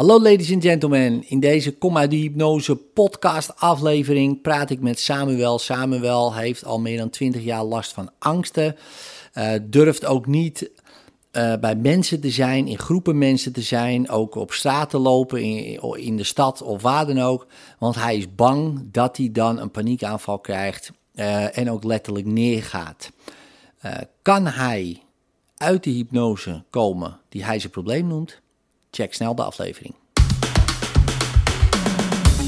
[0.00, 5.00] Hallo ladies and gentlemen, in deze Kom uit de Hypnose podcast aflevering praat ik met
[5.00, 5.58] Samuel.
[5.58, 8.76] Samuel heeft al meer dan 20 jaar last van angsten,
[9.34, 10.70] uh, durft ook niet
[11.32, 15.42] uh, bij mensen te zijn, in groepen mensen te zijn, ook op straat te lopen,
[15.42, 17.46] in, in de stad of waar dan ook.
[17.78, 23.10] Want hij is bang dat hij dan een paniekaanval krijgt uh, en ook letterlijk neergaat.
[24.22, 25.02] kan hij
[25.56, 28.40] uit de hypnose komen die hij zijn probleem noemt?
[28.90, 29.94] Check snel de aflevering.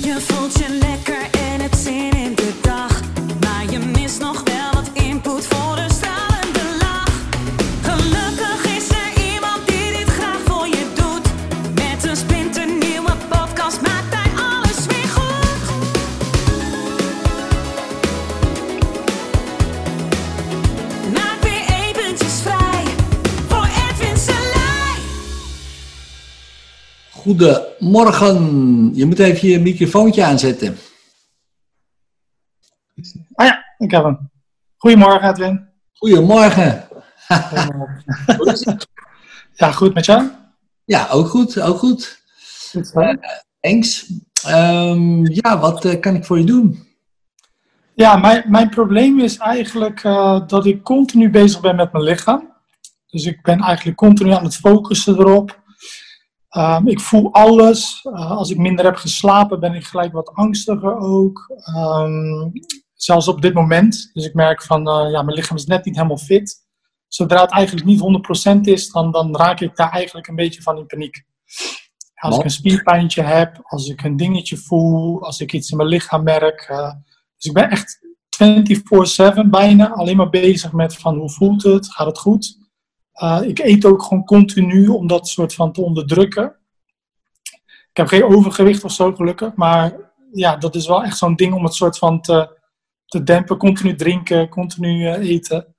[0.03, 0.17] Je
[0.79, 1.22] lekker
[27.23, 28.91] Goedemorgen.
[28.95, 30.77] Je moet even je microfoontje aanzetten.
[33.35, 34.31] Ah ja, ik heb hem.
[34.77, 35.69] Goedemorgen, Edwin.
[35.93, 36.89] Goedemorgen.
[39.55, 40.31] ja, goed met jou?
[40.85, 42.23] Ja, ook goed, ook goed.
[42.73, 43.15] Uh,
[43.61, 44.13] thanks.
[44.49, 46.87] Um, ja, wat uh, kan ik voor je doen?
[47.95, 52.53] Ja, mijn, mijn probleem is eigenlijk uh, dat ik continu bezig ben met mijn lichaam.
[53.07, 55.62] Dus ik ben eigenlijk continu aan het focussen erop.
[56.57, 58.05] Um, ik voel alles.
[58.05, 61.51] Uh, als ik minder heb geslapen, ben ik gelijk wat angstiger ook.
[61.77, 62.53] Um,
[62.95, 64.11] zelfs op dit moment.
[64.13, 66.67] Dus ik merk van, uh, ja, mijn lichaam is net niet helemaal fit.
[67.09, 68.01] Zodra het eigenlijk niet
[68.57, 71.25] 100% is, dan, dan raak ik daar eigenlijk een beetje van in paniek.
[72.15, 75.89] Als ik een spierpijntje heb, als ik een dingetje voel, als ik iets in mijn
[75.89, 76.69] lichaam merk.
[76.71, 76.93] Uh,
[77.37, 77.99] dus ik ben echt
[79.47, 82.59] 24-7 bijna alleen maar bezig met van hoe voelt het, gaat het goed.
[83.23, 86.57] Uh, ik eet ook gewoon continu om dat soort van te onderdrukken.
[87.91, 89.97] Ik heb geen overgewicht of zo gelukkig, maar
[90.33, 92.59] ja, dat is wel echt zo'n ding om het soort van te,
[93.05, 93.57] te dempen.
[93.57, 95.75] Continu drinken, continu uh, eten.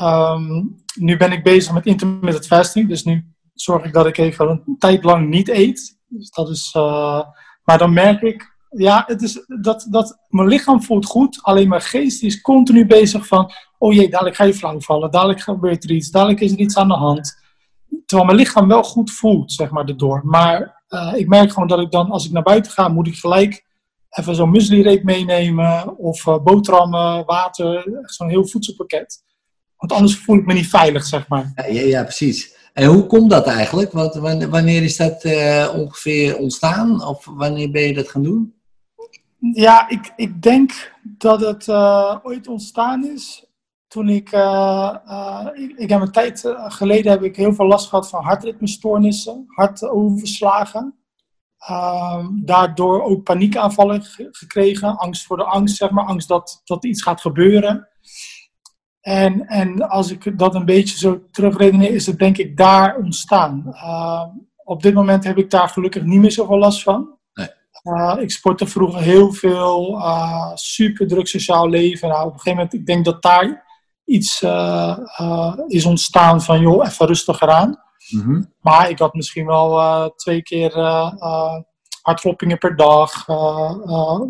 [0.00, 4.48] Um, nu ben ik bezig met intermittent fasting, dus nu zorg ik dat ik even
[4.48, 5.98] een tijd lang niet eet.
[6.06, 7.22] Dus dat is, uh,
[7.64, 11.80] maar dan merk ik, ja, het is dat, dat mijn lichaam voelt goed, alleen mijn
[11.80, 15.90] geest is continu bezig van, oh jee, dadelijk ga je flauw vallen, dadelijk gebeurt er
[15.90, 17.38] iets, dadelijk is er iets aan de hand.
[18.06, 20.20] Terwijl mijn lichaam wel goed voelt, zeg maar, erdoor.
[20.24, 23.14] Maar uh, ik merk gewoon dat ik dan, als ik naar buiten ga, moet ik
[23.14, 23.68] gelijk
[24.10, 29.22] even zo'n muesli-reep meenemen, of uh, boterhammen, water, zo'n heel voedselpakket.
[29.76, 31.52] Want anders voel ik me niet veilig, zeg maar.
[31.54, 32.54] Ja, ja, precies.
[32.72, 33.92] En hoe komt dat eigenlijk?
[33.92, 34.14] Wat,
[34.50, 37.04] wanneer is dat uh, ongeveer ontstaan?
[37.04, 38.54] Of wanneer ben je dat gaan doen?
[39.40, 43.44] Ja, ik, ik denk dat het uh, ooit ontstaan is
[43.88, 45.46] toen ik, uh, uh,
[45.76, 50.98] ik, heb een tijd geleden heb ik heel veel last gehad van hartritmestoornissen, hartoverslagen.
[52.44, 57.20] daardoor ook paniekaanvallen gekregen, angst voor de angst, zeg maar, angst dat, dat iets gaat
[57.20, 57.88] gebeuren.
[59.00, 63.74] En, en als ik dat een beetje zo terugredeneer, is het denk ik daar ontstaan.
[64.64, 67.18] op dit moment heb ik daar gelukkig niet meer zoveel last van.
[67.82, 72.08] Uh, ik sportte vroeger heel veel, uh, super druk sociaal leven.
[72.08, 73.68] Nou, op een gegeven moment, ik denk dat daar
[74.04, 74.98] iets uh,
[75.66, 77.78] is ontstaan van, joh, even rustiger aan.
[78.10, 78.52] Mm -hmm.
[78.60, 80.72] Maar ik had misschien wel twee keer
[82.02, 83.26] hartkloppingen per dag,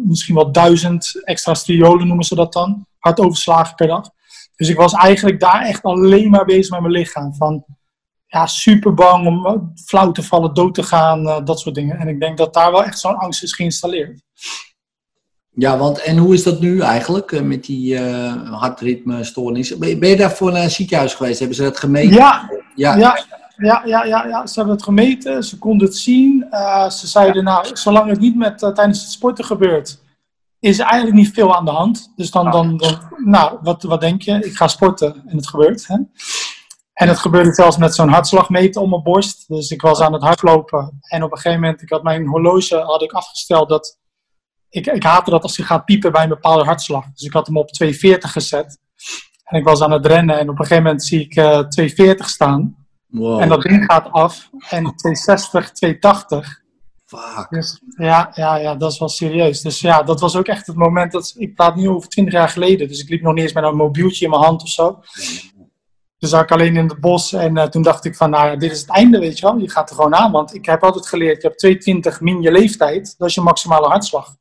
[0.05, 4.11] misschien wel duizend extra striolen noemen ze dat dan, hartoverslagen per dag.
[4.57, 7.35] Dus ik was eigenlijk daar echt alleen maar bezig met mijn lichaam.
[7.35, 7.65] Van,
[8.31, 11.99] ja, super bang om flauw te vallen, dood te gaan, uh, dat soort dingen.
[11.99, 14.23] En ik denk dat daar wel echt zo'n angst is geïnstalleerd.
[15.51, 19.79] Ja, want en hoe is dat nu eigenlijk uh, met die uh, hartritmestoornis?
[19.79, 21.39] Ben, ben je daarvoor naar het ziekenhuis geweest?
[21.39, 22.15] Hebben ze dat gemeten?
[22.15, 22.97] Ja, ja.
[22.97, 23.39] ja.
[23.57, 26.47] Ja, ja, ja, ja, ze hebben het gemeten, ze konden het zien.
[26.91, 30.03] ze zeiden, nou, zolang het niet met, tijdens het sporten gebeurt,
[30.61, 32.13] is er eigenlijk niet veel aan de hand.
[32.17, 34.45] Dus dan, dan, dan nou, wat, wat denk je?
[34.45, 35.87] Ik ga sporten en het gebeurt.
[35.87, 35.97] Hè?
[37.01, 39.49] En het gebeurde zelfs met zo'n hartslagmeter om mijn borst.
[39.49, 40.99] Dus ik was aan het hardlopen.
[41.01, 43.99] En op een gegeven moment, ik had mijn horloge had ik afgesteld dat...
[44.69, 47.05] Ik, ik haatte dat als hij gaat piepen bij een bepaalde hartslag.
[47.15, 48.79] Dus ik had hem op 240 gezet.
[49.45, 52.29] En ik was aan het rennen en op een gegeven moment zie ik uh, 240
[52.29, 52.87] staan.
[53.07, 53.41] Wow.
[53.41, 54.51] En dat ding gaat af.
[54.69, 56.59] En 260, 280.
[57.07, 57.47] Fuck.
[57.51, 59.61] Dus, ja, ja, ja, dat is wel serieus.
[59.61, 61.35] Dus ja, dat was ook echt het moment dat...
[61.37, 62.89] Ik praat nu over 20 jaar geleden.
[62.89, 65.01] Dus ik liep nog niet eens met een mobieltje in mijn hand of zo.
[66.21, 68.57] Dus zag ik alleen in het bos en uh, toen dacht ik van, nou ja,
[68.57, 69.59] dit is het einde, weet je wel.
[69.59, 72.53] Je gaat er gewoon aan, want ik heb altijd geleerd, je hebt 220 min je
[72.53, 74.37] leeftijd, dat is je maximale hartslag.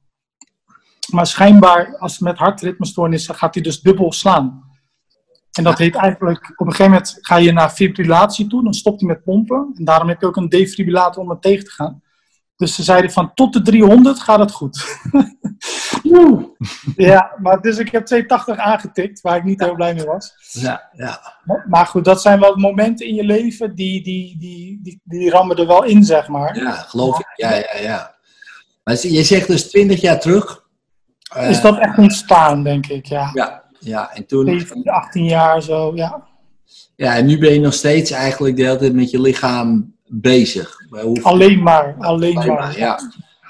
[1.11, 4.63] Maar schijnbaar, als met hartritmestoornissen, gaat hij dus dubbel slaan.
[5.51, 8.99] En dat heet eigenlijk, op een gegeven moment ga je naar fibrillatie toe, dan stopt
[8.99, 9.71] hij met pompen.
[9.75, 12.01] En daarom heb je ook een defibrillator om het tegen te gaan.
[12.59, 14.85] Dus ze zeiden van tot de 300 gaat het goed.
[16.95, 20.33] ja, maar dus ik heb 280 aangetikt, waar ik niet heel blij mee was.
[20.51, 21.21] Ja, ja.
[21.67, 25.57] Maar goed, dat zijn wel momenten in je leven die, die, die, die, die rammen
[25.57, 26.57] er wel in, zeg maar.
[26.57, 27.27] Ja, geloof ik.
[27.35, 28.15] Ja, ja, ja.
[28.83, 30.63] Maar je zegt dus 20 jaar terug.
[31.35, 33.31] Is dat echt ontstaan, denk ik, ja.
[33.33, 34.13] Ja, ja.
[34.13, 34.45] En toen...
[34.45, 36.27] 17, 18 jaar zo, ja.
[36.95, 40.77] Ja, en nu ben je nog steeds eigenlijk de hele tijd met je lichaam bezig.
[41.21, 42.77] Alleen maar, alleen, maar.
[42.77, 42.99] Ja.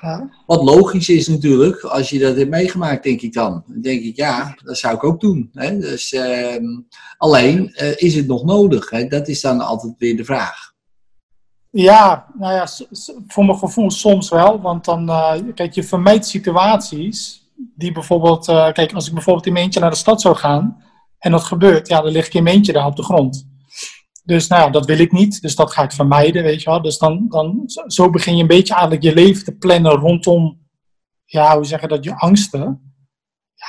[0.02, 0.30] ja.
[0.46, 3.64] Wat logisch is natuurlijk, als je dat hebt meegemaakt, denk ik dan.
[3.68, 5.50] Dan denk ik, ja, dat zou ik ook doen.
[5.54, 5.78] Hè?
[5.78, 6.56] Dus, uh,
[7.18, 8.90] alleen, uh, is het nog nodig?
[8.90, 9.08] Hè?
[9.08, 10.74] Dat is dan altijd weer de vraag.
[11.72, 12.68] Ja, nou ja,
[13.28, 14.62] voor mijn gevoel soms wel.
[14.62, 19.66] Want dan, uh, kijk, je vermijdt situaties die bijvoorbeeld, kijk, als ik bijvoorbeeld in mijn
[19.66, 20.84] eentje naar de stad zou gaan
[21.20, 23.49] en dat gebeurt, ja, dan lig ik in mijn eentje daar op de grond.
[24.30, 25.42] Dus nou ja, dat wil ik niet.
[25.42, 26.82] Dus dat ga ik vermijden, weet je wel.
[26.82, 30.68] Dus dan, dan zo begin je een beetje eigenlijk je leven te plannen rondom,
[31.26, 32.94] ja, hoe zeggen dat, je angsten.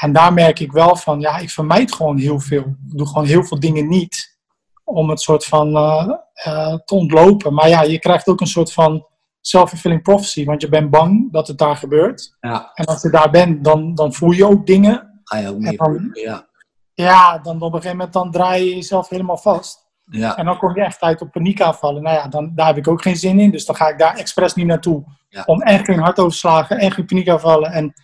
[0.01, 2.61] en daar merk ik wel van, ja, ik vermijd gewoon heel veel.
[2.61, 4.39] Ik doe gewoon heel veel dingen niet
[4.85, 6.09] om het soort van uh,
[6.47, 7.55] uh, te ontlopen.
[7.55, 9.07] Maar ja, je krijgt ook een soort van
[9.41, 12.37] self-fulfilling prophecy, want je bent bang dat het daar gebeurt.
[12.41, 12.71] Ja.
[12.75, 15.21] En als je daar bent, dan, dan voel je ook dingen.
[15.25, 16.49] Ga je ook meer ja.
[16.95, 19.90] Ja, dan op een gegeven moment dan draai je jezelf helemaal vast.
[20.11, 20.37] Ja.
[20.37, 22.03] En dan kom je echt uit op paniekaanvallen.
[22.03, 23.51] Nou ja, dan, daar heb ik ook geen zin in.
[23.51, 25.05] Dus dan ga ik daar expres niet naartoe.
[25.29, 25.43] Ja.
[25.47, 27.73] Om echt geen hartoverslagen en geen paniekaanvallen.
[27.73, 27.95] En,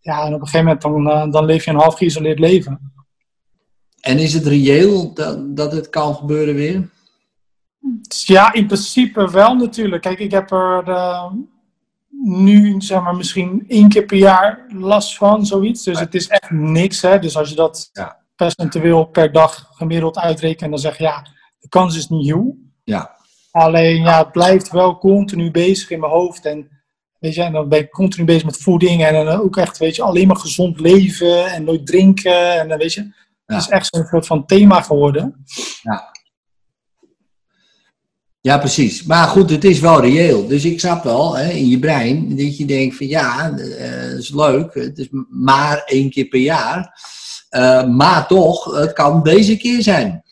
[0.00, 2.92] ja, en op een gegeven moment dan, uh, dan leef je een half geïsoleerd leven.
[4.00, 6.88] En is het reëel dat, dat het kan gebeuren weer?
[8.08, 10.02] Ja, in principe wel natuurlijk.
[10.02, 11.32] Kijk, ik heb er uh,
[12.24, 15.82] nu zeg maar misschien één keer per jaar last van, zoiets.
[15.82, 17.02] Dus het is echt niks.
[17.02, 17.18] Hè?
[17.18, 18.20] Dus als je dat ja.
[18.36, 21.26] percentueel per dag gemiddeld uitrekent, dan zeg je ja,
[21.60, 22.56] de kans is niet heel.
[22.84, 23.18] Ja.
[23.50, 26.44] Alleen ja, het blijft wel continu bezig in mijn hoofd.
[26.44, 26.68] En,
[27.18, 29.04] weet je, en dan ben ik continu bezig met voeding.
[29.04, 32.58] En dan ook echt, weet je, alleen maar gezond leven en nooit drinken.
[32.58, 33.54] En dan weet je, Ja.
[33.56, 35.44] het is echt zo'n soort van thema geworden.
[35.82, 36.10] Ja.
[38.42, 39.02] Ja, precies.
[39.02, 40.46] Maar goed, het is wel reëel.
[40.46, 44.30] Dus ik snap wel hè, in je brein dat je denkt van ja, uh, is
[44.30, 44.74] leuk.
[44.74, 46.98] Het is maar één keer per jaar.
[47.50, 50.22] Uh, maar toch, het kan deze keer zijn.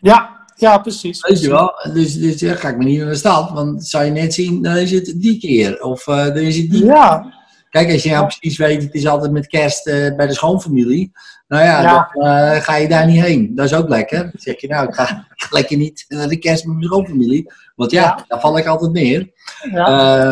[0.00, 1.20] Ja, ja precies.
[1.20, 1.72] Weet je wel?
[1.92, 3.50] Dus, dus ja, ga ik maar niet naar de stad.
[3.50, 5.82] Want zou je net zien, dan is het die keer.
[5.82, 7.36] Of uh, dan is het die Ja,
[7.70, 11.12] Kijk, als je nou precies weet, het is altijd met kerst uh, bij de schoonfamilie.
[11.48, 12.10] Nou ja, Ja.
[12.12, 13.54] dan uh, ga je daar niet heen.
[13.54, 14.18] Dat is ook lekker.
[14.18, 15.02] Dan zeg je, nou, ik ga,
[15.34, 17.52] ik ga lekker niet naar de kerst met mijn schoonfamilie.
[17.76, 18.24] Want ja, Ja.
[18.28, 19.30] daar val ik altijd neer.
[19.72, 19.86] ja.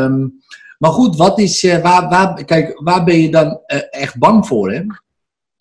[0.04, 0.26] Ehm,
[0.78, 4.72] maar goed, wat is, waar, waar, kijk, waar ben je dan echt bang voor?
[4.72, 4.82] Hè?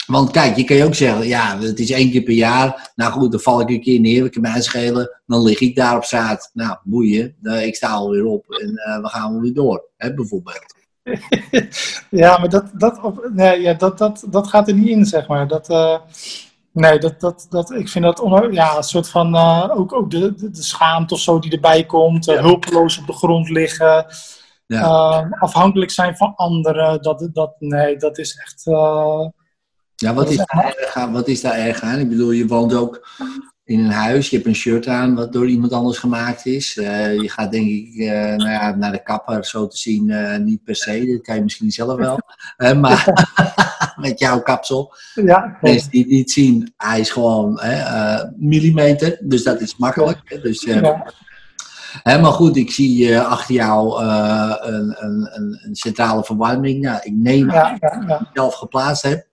[0.05, 2.91] Want kijk, je kan je ook zeggen, ja, het is één keer per jaar.
[2.95, 5.21] Nou goed, dan val ik een keer neer, ik kan mij schelen.
[5.25, 6.49] Dan lig ik daar op zaad.
[6.53, 10.75] Nou, boeien, uh, ik sta alweer op en uh, we gaan weer door, hè, bijvoorbeeld.
[12.09, 15.27] ja, maar dat, dat, op, nee, ja, dat, dat, dat gaat er niet in, zeg
[15.27, 15.47] maar.
[15.47, 15.97] Dat, uh,
[16.71, 20.11] nee, dat, dat, dat, ik vind dat on, ja, een soort van, uh, ook, ook
[20.11, 22.25] de, de, de schaamte of zo die erbij komt.
[22.25, 22.41] Ja.
[22.41, 24.05] hulpeloos op de grond liggen.
[24.67, 25.35] Ja.
[25.39, 27.01] afhankelijk zijn van anderen.
[27.01, 28.63] Dat, dat, nee, dat is echt...
[29.95, 31.11] Ja, wat is, daar erg aan?
[31.11, 31.99] wat is daar erg aan?
[31.99, 33.07] Ik bedoel, je woont ook
[33.65, 36.75] in een huis, je hebt een shirt aan wat door iemand anders gemaakt is.
[36.75, 40.37] Uh, je gaat denk ik uh, nou ja, naar de kapper, zo te zien, uh,
[40.37, 41.05] niet per se.
[41.05, 42.19] Dat kan je misschien zelf wel.
[42.81, 43.27] maar
[43.95, 44.93] met jouw kapsel.
[45.13, 47.59] Ja, Mensen die het niet zien, hij is gewoon
[48.37, 50.39] millimeter, dus dat is makkelijk.
[50.41, 51.13] Dus, ja.
[52.03, 55.29] Hè, maar goed, ik zie achter jou een, een,
[55.63, 56.81] een, centrale verwarming.
[56.81, 59.27] Nou, ik neem ja, dat je zelf geplaatst hebt.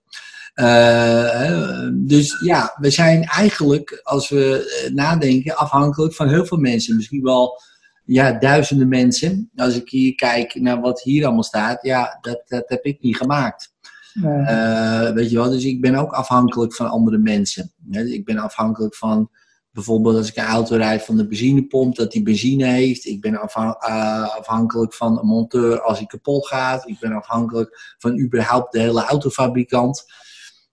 [0.55, 6.95] Uh, dus ja, we zijn eigenlijk, als we nadenken, afhankelijk van heel veel mensen.
[6.95, 7.61] Misschien wel
[8.05, 9.49] ja, duizenden mensen.
[9.55, 13.17] Als ik hier kijk naar wat hier allemaal staat, ja, dat, dat heb ik niet
[13.17, 13.73] gemaakt.
[14.13, 14.39] Nee.
[14.39, 17.71] Uh, weet je wel, dus ik ben ook afhankelijk van andere mensen.
[17.91, 19.29] Ik ben afhankelijk van
[19.71, 23.05] bijvoorbeeld als ik een auto rijd van de benzinepomp, dat die benzine heeft.
[23.05, 26.87] Ik ben afhan uh, afhankelijk van een monteur als hij kapot gaat.
[26.87, 30.05] Ik ben afhankelijk van überhaupt de hele autofabrikant.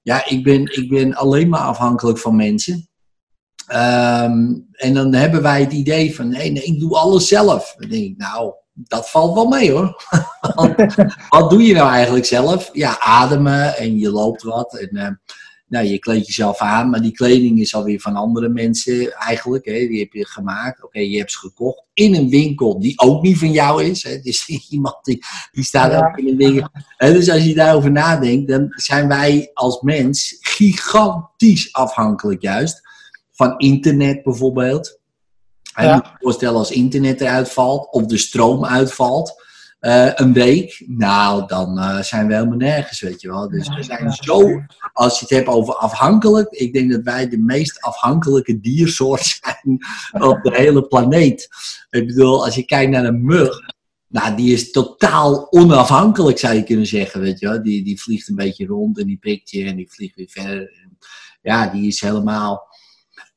[0.02, 2.88] Ja, ik ben, ik ben alleen maar afhankelijk van mensen.
[3.72, 7.74] Um, en dan hebben wij het idee van, nee, nee, ik doe alles zelf.
[7.78, 10.02] Dan denk ik, nou, dat valt wel mee hoor.
[11.28, 12.70] wat doe je nou eigenlijk zelf?
[12.72, 14.78] Ja, ademen en je loopt wat.
[14.78, 15.08] En uh,
[15.70, 19.64] nou, je kleedt jezelf aan, maar die kleding is alweer van andere mensen eigenlijk.
[19.64, 20.76] Hè, die heb je gemaakt.
[20.76, 24.02] Oké, okay, je hebt ze gekocht in een winkel die ook niet van jou is.
[24.02, 24.18] Hè.
[24.18, 25.98] Dus iemand die, die staat ja.
[25.98, 26.68] ook in een winkel.
[26.96, 32.80] Hè, dus als je daarover nadenkt, dan zijn wij als mens gigantisch afhankelijk juist
[33.32, 35.00] van internet bijvoorbeeld.
[35.74, 35.94] Ja.
[35.94, 39.39] Moet je voorstellen als internet eruit valt of de stroom uitvalt.
[39.80, 43.48] Eh, een week, nou, dan uh, zijn we helemaal nergens, weet je wel.
[43.48, 47.38] Dus we zijn zo, als je het hebt over afhankelijk, ik denk dat wij de
[47.38, 49.86] meest afhankelijke diersoort zijn
[50.22, 51.48] op de hele planeet.
[51.90, 53.60] Ik bedoel, als je kijkt naar een mug,
[54.08, 57.62] nou, die is totaal onafhankelijk, zou je kunnen zeggen, weet je wel.
[57.62, 60.88] Die, die vliegt een beetje rond en die prikt je en die vliegt weer verder.
[61.42, 62.68] Ja, die is helemaal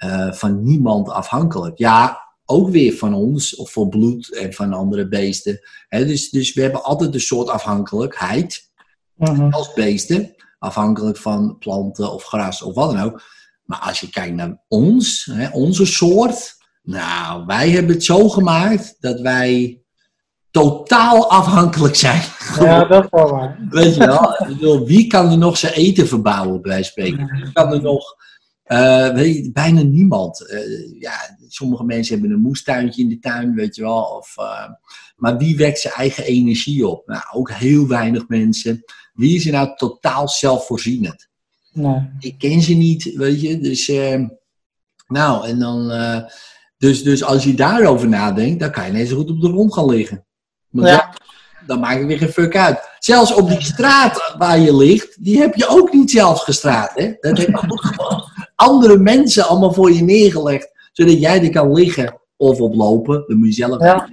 [0.05, 1.77] uh, van niemand afhankelijk.
[1.77, 5.59] Ja, ook weer van ons, of van bloed en van andere beesten.
[5.89, 8.71] dus, dus we hebben altijd een soort afhankelijkheid
[9.15, 9.53] mhm.
[9.53, 13.21] als beesten, afhankelijk van planten of gras of wat dan ook.
[13.65, 19.19] Maar als je kijkt naar ons, onze soort, nou, wij hebben het zo gemaakt dat
[19.19, 19.81] wij
[20.51, 22.21] totaal afhankelijk zijn.
[22.59, 23.57] Ja, dat is wel waar.
[23.69, 24.85] Weet je wel?
[24.85, 27.39] wie kan er nog zijn eten verbouwen, bij spreken?
[27.43, 28.15] Wie kan er nog
[28.73, 30.41] uh, weet je, bijna niemand.
[30.49, 34.03] Uh, ja, sommige mensen hebben een moestuintje in de tuin, weet je wel.
[34.03, 34.69] Of, uh,
[35.15, 37.07] maar wie wekt zijn eigen energie op?
[37.07, 38.83] Nou, ook heel weinig mensen.
[39.13, 41.27] Wie is er nou totaal zelfvoorzienend?
[41.71, 42.09] Nee.
[42.19, 43.59] Ik ken ze niet, weet je.
[43.59, 43.91] Dus,
[45.07, 45.91] nou, en dan...
[46.77, 49.73] dus, dus als je daarover nadenkt, dan kan je net zo goed op de grond
[49.73, 50.25] gaan liggen.
[50.69, 51.13] Want ja.
[51.65, 52.79] dan, maakt het weer geen fuck uit.
[52.99, 56.91] Zelfs op die straat waar je ligt, die heb je ook niet zelf gestraat.
[56.93, 57.13] Hè?
[57.19, 60.71] Dat heb je ook gewoon andere mensen allemaal voor je neergelegd.
[60.91, 63.23] Zodat jij er kan liggen of oplopen.
[63.27, 64.09] Dan moet je zelf ja.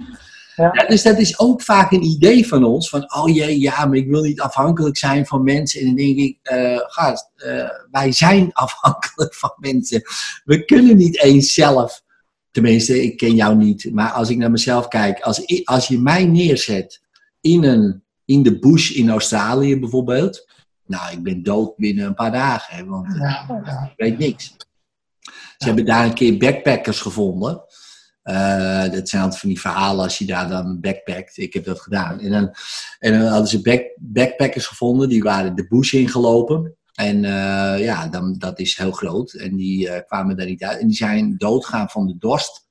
[0.55, 0.69] Ja.
[0.73, 0.87] ja.
[0.87, 2.89] dus dat is ook vaak een idee van ons.
[2.89, 5.79] Van, oh jee, ja, maar ik wil niet afhankelijk zijn van mensen.
[5.79, 10.01] En dan denk ik, uh, gast, uh, wij zijn afhankelijk van mensen.
[10.43, 12.03] We kunnen niet eens zelf,
[12.51, 13.89] tenminste, ik ken jou niet.
[13.93, 17.01] Maar als ik naar mezelf kijk, als, als je mij neerzet
[17.41, 20.49] in, een, in de bush in Australië bijvoorbeeld.
[20.91, 23.45] Nou, ik ben dood binnen een paar dagen, hè, want ja,
[23.83, 24.55] ik weet niks.
[25.57, 27.63] Ze hebben daar een keer backpackers gevonden.
[28.23, 31.37] Uh, dat zijn altijd van die verhalen als je daar dan backpackt.
[31.37, 32.19] Ik heb dat gedaan.
[32.19, 32.53] En dan,
[32.99, 36.75] en dan hadden ze back, backpackers gevonden, die waren de bush ingelopen.
[36.93, 39.33] En uh, ja, dan, dat is heel groot.
[39.33, 40.79] En die uh, kwamen daar niet uit.
[40.79, 42.69] En die zijn doodgaan van de dorst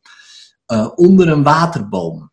[0.95, 2.30] onder een waterboom.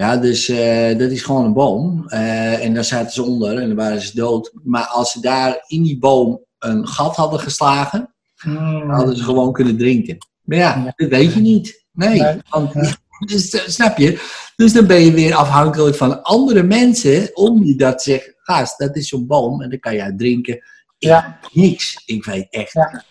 [0.00, 2.04] Ja, dus uh, dat is gewoon een boom.
[2.08, 4.52] Uh, en daar zaten ze onder en dan waren ze dood.
[4.62, 8.90] Maar als ze daar in die boom een gat hadden geslagen, hmm.
[8.90, 10.18] hadden ze gewoon kunnen drinken.
[10.42, 11.84] Maar ja, dat weet je niet.
[11.92, 12.72] Nee, Want,
[13.30, 14.20] dus, uh, snap je?
[14.56, 18.34] Dus dan ben je weer afhankelijk van andere mensen om je dat te zeggen.
[18.36, 20.54] Gast, dat is zo'n boom en dan kan je uit drinken.
[20.54, 20.62] Ik,
[20.98, 21.38] ja.
[21.52, 22.02] Niks.
[22.06, 22.72] Ik weet echt.
[22.72, 23.04] Ja.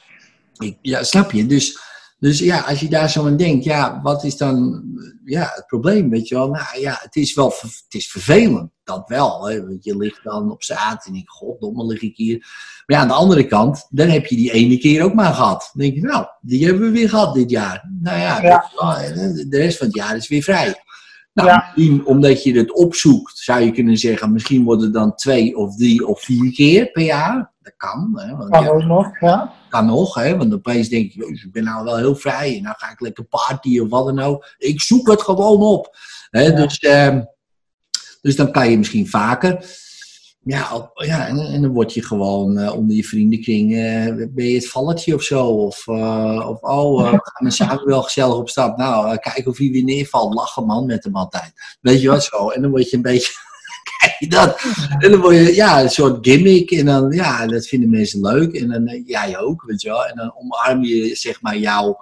[0.57, 1.45] Ik, ja, snap je?
[1.45, 1.79] Dus
[2.19, 4.83] dus ja, als je daar zo aan denkt, ja, wat is dan
[5.25, 6.09] ja, het probleem?
[6.09, 9.47] Weet je wel, nou ja, het is wel het is vervelend, dat wel.
[9.47, 9.67] Hè?
[9.67, 12.37] Want je ligt dan op straat en ik, goddomme, lig ik hier.
[12.85, 15.69] Maar ja, aan de andere kant, dan heb je die ene keer ook maar gehad.
[15.73, 17.89] Dan denk je, nou, die hebben we weer gehad dit jaar.
[18.01, 18.39] Nou ja,
[19.47, 20.83] de rest van het jaar is weer vrij.
[21.33, 25.57] Nou, misschien omdat je het opzoekt, zou je kunnen zeggen, misschien worden het dan twee
[25.57, 27.51] of drie of vier keer per jaar.
[27.69, 28.11] Dat kan.
[28.15, 29.53] Hè, want, kan ook nog, ja.
[29.69, 32.75] Kan nog, hè, want opeens denk je, ik ben nou wel heel vrij en nou
[32.77, 34.55] ga ik lekker party of wat dan ook.
[34.57, 35.97] Ik zoek het gewoon op.
[36.29, 37.17] Hè, dus, eh,
[38.21, 39.65] dus dan kan je misschien vaker.
[40.43, 44.55] Ja, ja en, en, dan word je gewoon uh, onder je vriendenkring, uh, ben je
[44.55, 45.45] het valletje of zo?
[45.45, 48.77] Of, uh, of oh, we gaan samen wel gezellig op stap.
[48.77, 50.33] Nou, kijk of hij weer neervalt.
[50.33, 51.51] Lachen man met hem altijd.
[51.81, 52.49] Weet je wat zo?
[52.49, 53.31] En dan word je een beetje,
[53.99, 54.61] kijk je dat?
[54.97, 56.71] En dan word je, ja, een soort gimmick.
[56.71, 58.53] En dan, ja, dat vinden mensen leuk.
[58.53, 60.05] En dan, jij ook, weet je wel.
[60.05, 61.97] En dan omarm je, zeg maar, jouw,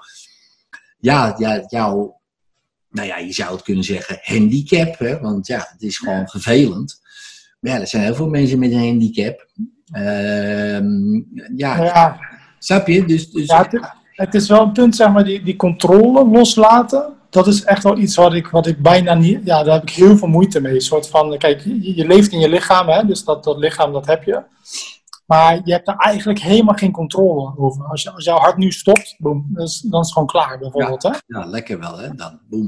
[1.00, 2.20] ja, ja, jouw,
[2.90, 5.00] nou ja, je zou het kunnen zeggen handicap.
[5.00, 5.20] Hè?
[5.20, 7.00] Want ja, het is gewoon vervelend
[7.68, 9.48] ja, er zijn heel veel mensen met een handicap.
[9.92, 10.80] Uh,
[11.56, 12.20] ja, ja,
[12.60, 13.06] snap je?
[13.06, 13.70] Dus, dus, ja,
[14.12, 17.17] het, is wel een punt, zeg maar, die, die controle loslaten.
[17.30, 19.42] Dat is echt wel iets wat ik, wat ik bijna niet...
[19.44, 20.74] Ja, daar heb ik heel veel moeite mee.
[20.74, 23.92] Een soort van, kijk, je, je leeft in je lichaam, hè, dus dat, dat lichaam,
[23.94, 24.42] dat heb je.
[25.28, 27.86] Maar je hebt er eigenlijk helemaal geen controle over.
[27.86, 30.60] Als, je, als jouw hart nu stopt, boom, dan, is, dan is het gewoon klaar
[30.60, 31.04] bijvoorbeeld.
[31.04, 31.40] Ja, hè?
[31.40, 32.40] ja lekker wel hè, dan.
[32.50, 32.68] Boom.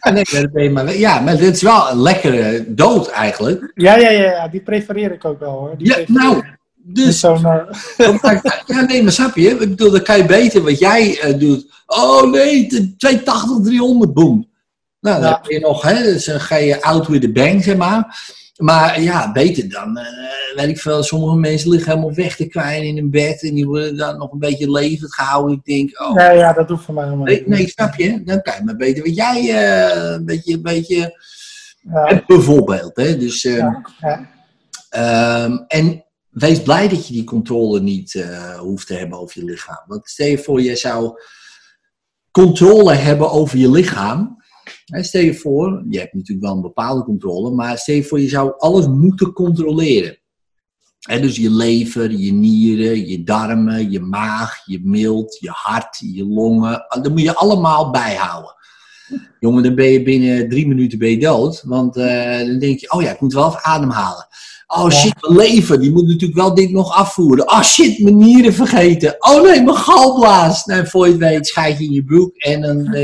[0.00, 3.72] ja, nee, maar, ja, maar dit is wel een lekkere dood eigenlijk.
[3.74, 5.76] Ja, ja, ja, ja die prefereer ik ook wel hoor.
[5.76, 6.44] Die ja, nou,
[6.92, 7.20] dus...
[8.66, 9.48] Ja, nee, maar snap je?
[9.48, 11.66] Ik bedoel, dan kan je beter wat jij uh, doet.
[11.86, 12.66] Oh nee,
[12.96, 14.48] 280, 300, boom.
[15.00, 17.76] Nou, dan heb je nog, hè, dus dan ga je out with the bang, zeg
[17.76, 18.18] maar.
[18.56, 22.88] Maar ja, beter dan, uh, weet ik veel, sommige mensen liggen helemaal weg te kwijnen
[22.88, 25.56] in een bed en die worden dan nog een beetje levend gehouden.
[25.56, 26.14] Ik denk, oh.
[26.14, 27.46] Nee, ja, dat hoeft voor mij helemaal niet.
[27.46, 28.22] Nee, snap je?
[28.24, 31.20] Dan kan je maar beter wat jij uh, een beetje, een beetje
[31.80, 32.22] ja.
[32.26, 32.96] bijvoorbeeld.
[32.96, 33.16] Hè?
[33.16, 33.82] Dus, ja.
[35.44, 39.44] Um, en wees blij dat je die controle niet uh, hoeft te hebben over je
[39.44, 39.84] lichaam.
[39.86, 41.20] Want stel je voor, je zou
[42.30, 44.38] controle hebben over je lichaam
[44.86, 48.28] stel je voor, je hebt natuurlijk wel een bepaalde controle, maar stel je voor, je
[48.28, 50.18] zou alles moeten controleren.
[51.00, 56.86] dus je lever, je nieren, je darmen, je maag, je mild, je hart, je longen.
[56.88, 58.54] Dat moet je allemaal bijhouden.
[59.40, 61.62] Jongen, dan ben je binnen drie minuten ben je dood.
[61.64, 64.26] Want uh, dan denk je, oh ja, ik moet wel even ademhalen.
[64.72, 67.50] Oh shit, mijn lever, die moet natuurlijk wel dit nog afvoeren.
[67.50, 69.16] Oh shit, mijn nieren vergeten.
[69.18, 70.64] Oh nee, mijn galblaas.
[70.64, 72.96] Nou, voor je het weet, schijt je in je broek en dan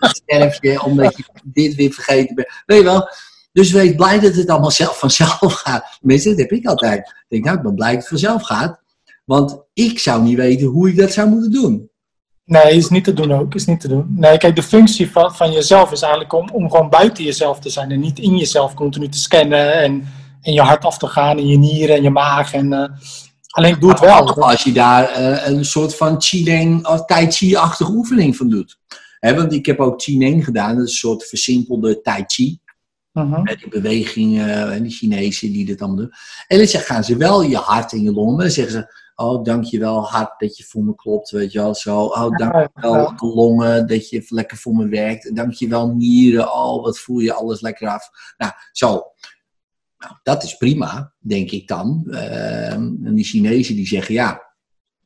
[0.00, 2.48] sterf je omdat je dit weer vergeten bent.
[2.66, 3.08] Weet je wel?
[3.52, 5.96] Dus wees blij dat het allemaal zelf vanzelf gaat.
[5.98, 6.98] Tenminste, dat heb ik altijd.
[6.98, 8.80] Ik denk, nou, ik ben blij dat het vanzelf gaat.
[9.24, 11.90] Want ik zou niet weten hoe ik dat zou moeten doen.
[12.44, 13.54] Nee, is niet te doen ook.
[13.54, 14.06] Is niet te doen.
[14.08, 17.70] Nee, kijk, de functie van, van jezelf is eigenlijk om, om gewoon buiten jezelf te
[17.70, 17.90] zijn.
[17.90, 20.06] En niet in jezelf continu te scannen en
[20.44, 22.52] in je hart af te gaan, in je nieren en je maag.
[22.52, 22.84] En, uh,
[23.50, 24.42] alleen doe het wel.
[24.42, 28.78] Als je daar uh, een soort van Qileng of Tai Chi-achtige oefening van doet.
[29.18, 32.58] He, want ik heb ook Qileng gedaan, dat is een soort versimpelde Tai Chi.
[33.12, 33.44] Uh -huh.
[33.44, 36.12] Die bewegingen en die Chinezen die dit allemaal doen.
[36.46, 38.38] En dan gaan ze wel je hart en je longen.
[38.38, 41.74] Dan zeggen ze, Oh, dankjewel hart dat je voor me klopt, weet je wel.
[41.74, 43.14] Zo, oh, dankjewel ja.
[43.18, 45.36] longen dat je lekker voor me werkt.
[45.36, 48.10] Dankjewel nieren, oh, wat voel je alles lekker af.
[48.36, 49.02] Nou, zo.
[50.04, 52.04] Nou, dat is prima, denk ik dan.
[52.06, 54.42] Uh, en die Chinezen die zeggen, ja,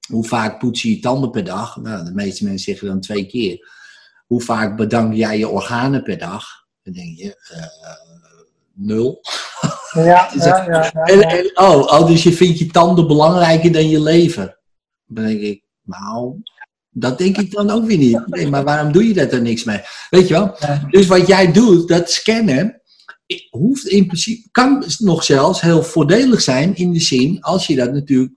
[0.08, 1.76] hoe vaak poets je je tanden per dag?
[1.76, 3.76] Nou, de meeste mensen zeggen dan twee keer.
[4.26, 6.44] Hoe vaak bedank jij je organen per dag?
[6.82, 7.92] Dan denk je, uh,
[8.74, 9.20] nul.
[9.92, 10.02] Ja,
[10.34, 14.58] ja, ja, en, en, oh, oh, dus je vindt je tanden belangrijker dan je lever.
[15.06, 16.42] Dan denk ik, nou,
[16.90, 18.26] dat denk ik dan ook weer niet.
[18.26, 19.80] Nee, maar waarom doe je dat er niks mee?
[20.10, 20.56] Weet je wel?
[20.90, 22.77] Dus wat jij doet, dat scannen,
[23.50, 27.92] hoeft in principe, kan nog zelfs heel voordelig zijn in de zin, als je dat
[27.92, 28.32] natuurlijk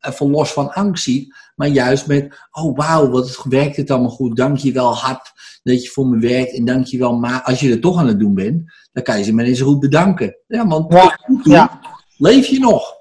[0.00, 4.36] even los van angst ziet, maar juist met, oh wauw, wat werkt het allemaal goed,
[4.36, 5.32] dank je wel hard
[5.62, 8.06] dat je voor me werkt en dank je wel, maar als je er toch aan
[8.06, 10.36] het doen bent, dan kan je ze maar eens goed bedanken.
[10.46, 11.80] Ja, want ja, ja.
[12.16, 12.94] leef je nog.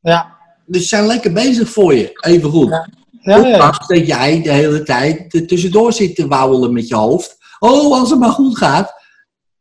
[0.00, 0.38] Ja.
[0.66, 2.68] Dus ze zijn lekker bezig voor je, even goed.
[2.68, 2.88] Ja.
[3.22, 3.84] Ja, ja.
[3.86, 7.36] dat jij de hele tijd er tussendoor zit te wauwelen met je hoofd.
[7.58, 8.99] Oh, als het maar goed gaat,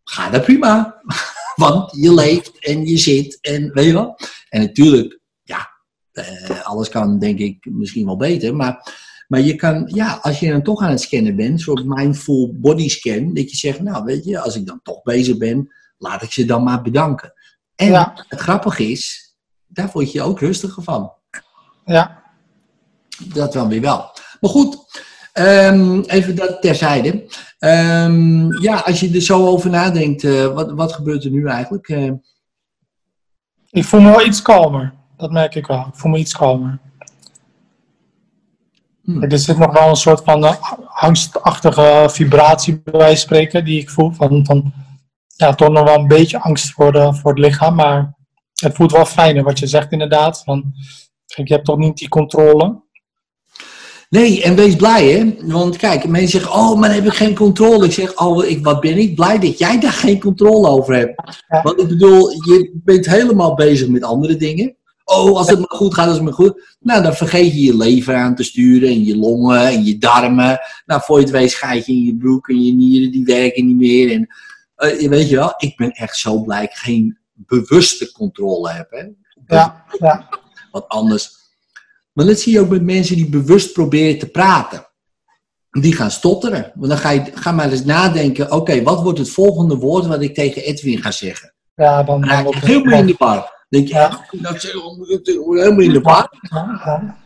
[0.09, 1.01] gaat dat prima.
[1.55, 4.17] Want je leeft en je zit en weet je wel.
[4.49, 5.69] En natuurlijk, ja,
[6.11, 8.55] eh, alles kan denk ik misschien wel beter.
[8.55, 8.93] Maar,
[9.27, 12.53] maar je kan, ja, als je dan toch aan het scannen bent, een soort mindful
[12.55, 16.21] body scan, dat je zegt, nou weet je, als ik dan toch bezig ben, laat
[16.21, 17.33] ik ze dan maar bedanken.
[17.75, 18.25] En Ja.
[18.27, 19.33] het grappige is,
[19.67, 21.11] daar word je ook rustiger van.
[21.85, 22.23] Ja.
[23.25, 24.11] Dat dan weer wel.
[24.41, 24.77] Maar goed,
[25.33, 27.27] ehm, even dat terzijde.
[27.59, 31.87] Ehm, ja, als je er zo over nadenkt, eh, wat, wat gebeurt er nu eigenlijk?
[31.87, 32.11] Eh,
[33.69, 34.93] Ik voel me wel iets kalmer.
[35.17, 35.79] Dat merk ik wel.
[35.87, 36.79] Ik voel me iets kalmer.
[39.03, 39.23] Hmm.
[39.23, 43.81] Er zit nog wel een soort van eh, angstachtige vibratie bij wijze van spreken die
[43.81, 44.11] ik voel.
[44.11, 44.73] Van, van
[45.35, 47.75] ja, toch nog wel een beetje angst voor, de, voor het lichaam.
[47.75, 48.17] Maar
[48.53, 50.43] het voelt wel fijner wat je zegt inderdaad.
[50.43, 50.73] Van,
[51.25, 52.81] je hebt toch niet die controle.
[54.09, 55.47] Nee, en wees blij hè.
[55.47, 57.85] Want kijk, mensen zeggen, oh, maar dan heb ik geen controle.
[57.85, 61.37] Ik zeg, oh, ik, wat ben ik blij dat jij daar geen controle over hebt.
[61.47, 61.61] Ja.
[61.61, 64.75] Want ik bedoel, je bent helemaal bezig met andere dingen.
[65.03, 66.75] Oh, als het maar goed gaat, als het maar goed.
[66.79, 70.59] Nou, dan vergeet je je lever aan te sturen en je longen en je darmen.
[70.85, 73.65] Nou, voor je het weet schijt je in je broek en je nieren, die werken
[73.65, 74.11] niet meer.
[74.11, 74.27] En
[74.99, 78.91] je weet je wel, ik ben echt zo blij dat ik geen bewuste controle heb.
[78.91, 79.07] Hè?
[79.55, 80.29] Ja, ja.
[80.71, 81.38] wat anders.
[82.19, 84.87] Maar dat zie je ook met mensen die bewust proberen te praten.
[85.69, 86.71] Die gaan stotteren.
[86.75, 90.21] Want dan ga je ga maar eens nadenken: oké, wat wordt het volgende woord wat
[90.21, 91.53] ik tegen Edwin ga zeggen?
[91.75, 93.65] ja dan, Dan raak je helemaal in de war.
[93.69, 94.25] Denk je, Ja.
[94.31, 94.61] dat
[95.31, 96.33] helemaal in de war.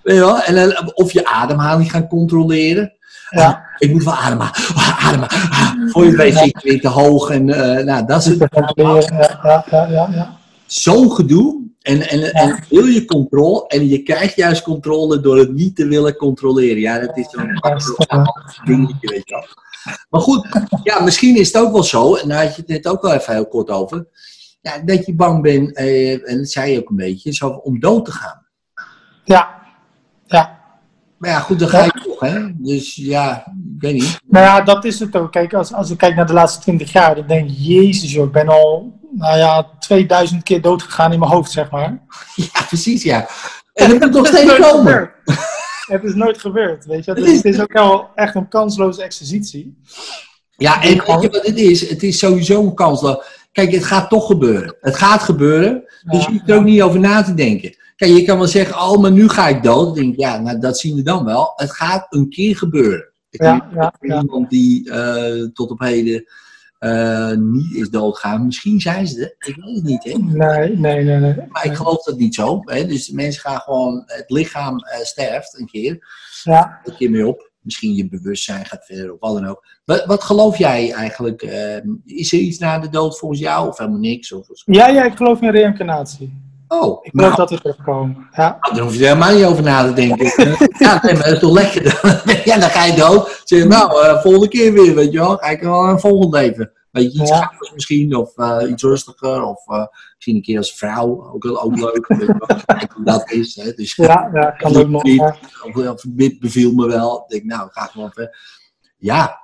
[0.04, 0.46] Ja?
[0.46, 2.94] En dan, of je ademhaling gaan controleren.
[3.30, 3.66] Ja.
[3.78, 4.50] Ik moet wel ademen.
[5.00, 5.28] Ademen.
[5.92, 7.30] Voor je weet zit je weer te hoog.
[7.30, 8.48] En eh, nou, dat is het.
[8.76, 10.38] Ja, ja, ja.
[10.66, 11.63] zo'n gedoe.
[11.84, 15.88] En, en, en wil je controle en je krijgt juist controle door het niet te
[15.88, 16.80] willen controleren.
[16.80, 18.26] Ja, dat is zo'n
[18.66, 19.46] dingetje, weet je wel.
[20.10, 20.48] Maar goed,
[20.84, 23.14] ja, misschien is het ook wel zo, en daar had je het net ook wel
[23.14, 24.08] even heel kort over,
[24.62, 27.80] ja, dat je bang bent, eh, en dat zei je ook een beetje, zo, om
[27.80, 28.46] dood te gaan.
[29.24, 29.62] Ja,
[30.26, 30.62] ja.
[31.18, 32.62] Maar ja, goed, dan ga je toch, hè?
[32.62, 34.20] Dus ja, ik weet niet.
[34.28, 35.32] Nou ja, dat is het ook.
[35.32, 38.26] Kijk, als, als ik kijk naar de laatste 20 jaar, dan denk ik, jezus joh,
[38.26, 42.00] ik ben al, nou ja, 2000 keer dood gegaan in mijn hoofd, zeg maar.
[42.36, 43.28] Ja, precies, ja.
[43.74, 44.86] En het moet nog steeds nooit komen.
[44.94, 45.12] gebeurd.
[45.88, 47.12] Het is nooit gebeurd, weet je.
[47.12, 49.78] Het Dus is- het is ook wel echt een kansloze exercitie.
[50.58, 51.90] Ja, en weet je wat het is?
[51.90, 53.26] Het is sowieso een kans dat...
[53.52, 54.76] Kijk, het gaat toch gebeuren.
[54.82, 55.74] Het gaat gebeuren,
[56.04, 57.76] dus Ja, je hoeft er ook niet over na te denken.
[57.96, 59.86] Kijk, je kan wel zeggen, oh, maar nu ga ik dood.
[59.86, 61.54] Dan denk ik, ja, nou, dat zien we dan wel.
[61.56, 63.06] Het gaat een keer gebeuren.
[63.30, 66.26] Ik Ja, iemand die eh, tot op heden
[67.36, 68.46] niet is doodgaan.
[68.46, 70.04] Misschien zijn ze er, ik weet het niet.
[70.04, 70.18] Hè?
[70.18, 71.18] Nee, nee, nee.
[71.20, 71.36] nee.
[71.50, 72.60] Maar ik geloof dat niet zo.
[72.62, 72.86] Hè?
[72.86, 76.08] Dus mensen gaan gewoon, het lichaam eh, sterft een keer.
[76.44, 76.80] Ja.
[76.84, 77.52] Een keer mee op.
[77.62, 79.66] Misschien je bewustzijn gaat verder of wat dan ook.
[79.86, 81.42] Wat, wat geloof jij eigenlijk?
[81.42, 84.32] eh, is er iets na de dood volgens jou of helemaal niks?
[84.32, 86.42] Of, of- Ja, ja, ik geloof in reïncarnatie.
[86.82, 88.28] Oh, Ik nou, dat we terugkomen.
[88.32, 88.58] Ja.
[88.62, 90.26] Nou, daar hoef je er helemaal niet over na te denken.
[90.86, 91.84] ja, nee, maar dat is toch lekker.
[92.46, 93.42] ja, dan ga je dood.
[93.44, 95.38] Zeg je, nou, eh, volgende keer weer, weet je wel.
[95.38, 96.72] Ga ik wel een volgend leven.
[96.92, 97.52] Weet je, iets Ja.
[97.74, 102.08] misschien, of eh, iets rustiger, of eh, misschien een keer als vrouw, ook, ook leuk.
[102.08, 103.04] weet je wel.
[103.14, 103.56] Dat is.
[103.56, 103.74] Hè.
[103.74, 105.04] Dus, Ja, ja, kan ook nog.
[105.88, 107.24] of, dit beviel me wel.
[107.28, 108.30] Ik denk, nou, ga gewoon even.
[108.98, 109.42] Ja,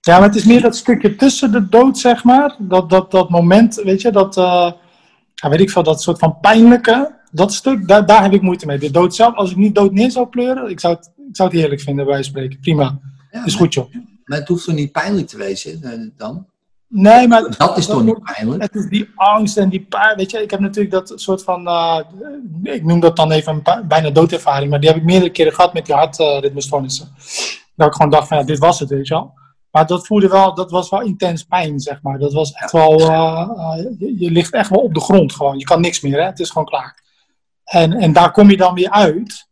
[0.00, 2.56] Ja, maar het is meer dat stukje tussen de dood, zeg maar.
[2.58, 4.36] Dat, dat, dat moment, weet je, dat,
[5.42, 8.66] ja, weet ik veel, dat soort van pijnlijke, dat stuk, daar, daar heb ik moeite
[8.66, 8.78] mee.
[8.78, 11.48] De dood zelf, als ik niet dood neer zou pleuren, ik zou het, ik zou
[11.48, 12.60] het heerlijk vinden, bij spreken.
[12.60, 13.00] Prima,
[13.30, 13.94] ja is maar, goed joh.
[14.24, 16.46] maar het hoeft toch niet pijnlijk te wezen eh, dan?
[16.88, 18.62] Nee, maar Dat is toch niet pijnlijk?
[18.62, 20.42] het is die angst en die pijn, weet je.
[20.42, 22.00] Ik heb natuurlijk dat soort van, eh,
[22.62, 25.72] ik noem dat dan even een bijna doodervaring, maar die heb ik meerdere keren gehad
[25.72, 27.08] met die hartritmestoornissen.
[27.76, 29.40] dat ik gewoon dacht van, ja, dit was het, weet je wel.
[29.72, 32.18] Maar dat voelde wel, dat was wel intens pijn, zeg maar.
[32.18, 35.58] Dat was echt wel, eh, eh, je, je ligt echt wel op de grond gewoon.
[35.58, 36.26] Je kan niks meer, hè.
[36.26, 37.02] Het is gewoon klaar.
[37.64, 39.50] En, en daar kom je dan weer uit.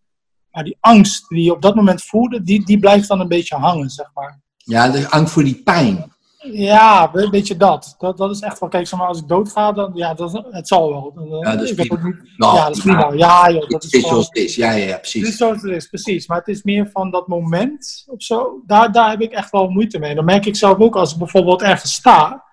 [0.51, 3.57] Maar die angst die je op dat moment voelde, die, die blijft dan een beetje
[3.57, 4.41] hangen, zeg maar.
[4.57, 6.13] Ja, de angst voor die pijn.
[6.43, 7.95] Ja, een beetje dat.
[7.99, 8.17] dat.
[8.17, 11.41] Dat is echt wel, kijk, maar, als ik doodga, dan, ja, dat, het zal wel.
[11.43, 12.05] Ja, dat is prima.
[12.05, 13.13] niet, Nou, ja, dat is prima.
[13.13, 14.55] Ja, joh, dat Het is is zoals het is.
[14.55, 15.37] Ja, ja, ja, Het is precies.
[15.37, 16.27] zoals het is, precies.
[16.27, 18.63] Maar het is meer van dat moment of zo.
[18.67, 20.15] Daar, daar heb ik echt wel moeite mee.
[20.15, 22.45] Dan merk ik zelf ook als ik bijvoorbeeld ergens sta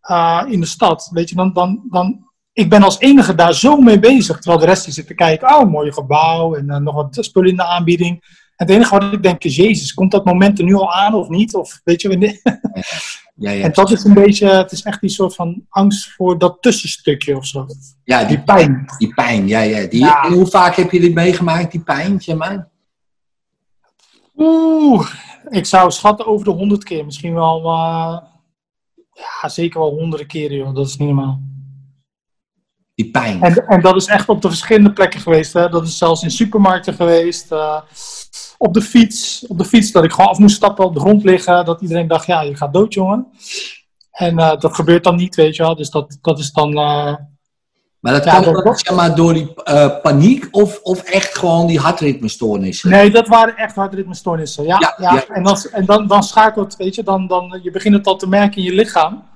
[0.00, 1.10] eh, in de stad.
[1.12, 2.30] Weet je, dan, dan, dan.
[2.52, 4.36] Ik ben als enige daar zo mee bezig.
[4.36, 5.54] Terwijl de rest die zit te kijken.
[5.54, 6.54] Oh, mooi gebouw.
[6.54, 8.40] En eh, nog wat spullen in de aanbieding.
[8.56, 11.28] Het enige wat ik denk is: Jezus, komt dat moment er nu al aan of
[11.28, 11.54] niet?
[11.54, 12.40] Of weet je wanneer?
[13.34, 13.62] Ja, ja.
[13.64, 14.48] En dat is een beetje.
[14.48, 17.66] Het is echt die soort van angst voor dat tussenstukje of zo.
[18.04, 18.84] ja die, Die pijn.
[18.98, 19.48] die pijn.
[19.48, 19.86] Ja, ja.
[19.86, 20.30] Die, Ja.
[20.30, 22.68] Hoe vaak heb je dit meegemaakt, die pijn, zeg maar?
[24.36, 25.10] Oeh,
[25.48, 27.04] ik zou schatten over de honderd keer.
[27.04, 28.18] Misschien wel, eh,
[29.12, 30.74] ja, zeker wel honderden keren, joh.
[30.74, 31.40] Dat is niet normaal.
[33.02, 33.42] Die pijn.
[33.42, 35.52] En, en dat is echt op de verschillende plekken geweest.
[35.52, 35.68] Hè.
[35.68, 37.52] Dat is zelfs in supermarkten geweest.
[37.52, 37.80] eh,
[38.58, 39.44] op de fiets.
[39.48, 41.64] Op de fiets dat ik gewoon af moest stappen, op de grond liggen.
[41.64, 43.26] Dat iedereen dacht, ja, je gaat dood, jongen.
[44.12, 45.76] En eh, dat gebeurt dan niet, weet je wel.
[45.76, 46.68] Dus dat, dat is dan...
[46.78, 47.14] eh,
[48.00, 49.54] Maar dat Ja, kwam dat- dan, zeg maar, door die
[50.02, 52.90] paniek of, of echt gewoon die hartritmestoornissen?
[52.90, 54.64] Nee, dat waren echt hartritmestoornissen.
[54.64, 55.26] Ja, Ja, ja, ja.
[55.28, 58.28] En, dan, en dan, dan schakelt, weet je, dan, dan, je begint het al te
[58.28, 59.30] merken in je lichaam.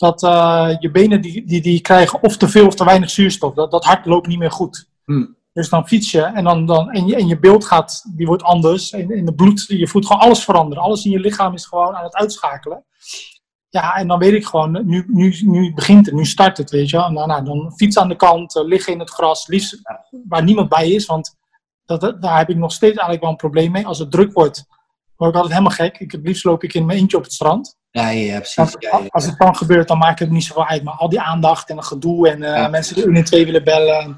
[0.00, 3.54] Dat eh, je benen die, die, die krijgen of te veel of te weinig zuurstof.
[3.54, 4.88] Dat, dat hart loopt niet meer goed.
[5.04, 5.26] Hm.
[5.52, 8.42] Dus dan fiets je en, dan, dan, en, je en je beeld gaat, die wordt
[8.42, 8.90] anders.
[8.90, 10.82] En, en de bloed, je voelt gewoon alles veranderen.
[10.84, 12.84] Alles in je lichaam is gewoon aan het uitschakelen.
[13.68, 16.90] Ja, en dan weet ik gewoon, nu, nu, nu begint het, nu start het, weet
[16.90, 17.10] je wel.
[17.10, 19.80] Nou, nou, dan fiets aan de kant, eh, liggen in het gras, liefst
[20.28, 21.06] waar niemand bij is.
[21.06, 21.36] Want
[21.84, 23.86] dat, dat- daar heb ik nog steeds eigenlijk wel een probleem mee.
[23.86, 24.64] Als het druk wordt,
[25.16, 25.98] word ik altijd helemaal gek.
[25.98, 27.78] Ik, het liefst loop ik in mijn eentje op het strand.
[27.90, 28.54] Ja, ja, precies.
[28.54, 29.06] Want Ja, ja.
[29.08, 30.82] als het dan gebeurt, dan maakt het niet zoveel uit.
[30.82, 33.64] Maar al die aandacht en het gedoe en eh, mensen die 1 en 2 willen
[33.64, 34.16] bellen.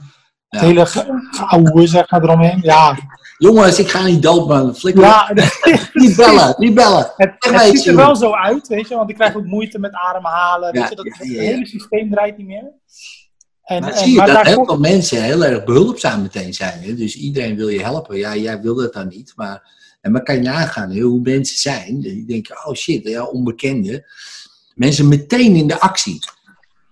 [0.49, 2.59] Het hele ge- geouwe, zeg maar, eromheen.
[2.63, 2.97] Ja,
[3.39, 4.75] Jongens, ik ga niet dood, man.
[4.77, 5.31] Flikker ja
[5.93, 7.13] Niet bellen, niet bellen.
[7.17, 8.95] het, ziet er wel zo uit, weet je.
[8.95, 10.73] Want ik krijg ook moeite met ademhalen.
[10.73, 12.71] Weet je, dat, het hele systeem draait niet meer.
[13.65, 16.83] En, Maar en- zie je maar dat heel veel mensen heel erg behulpzaam meteen zijn.
[16.83, 16.95] Hè?
[16.95, 18.17] Dus iedereen wil je helpen.
[18.17, 19.33] Ja, jij wil dat dan niet.
[19.37, 19.63] Maar,
[20.03, 22.01] en maar kan je nagaan hoe mensen zijn.
[22.01, 24.05] Die denken, oh shit, ja, onbekende.
[24.75, 26.19] Mensen meteen in de actie.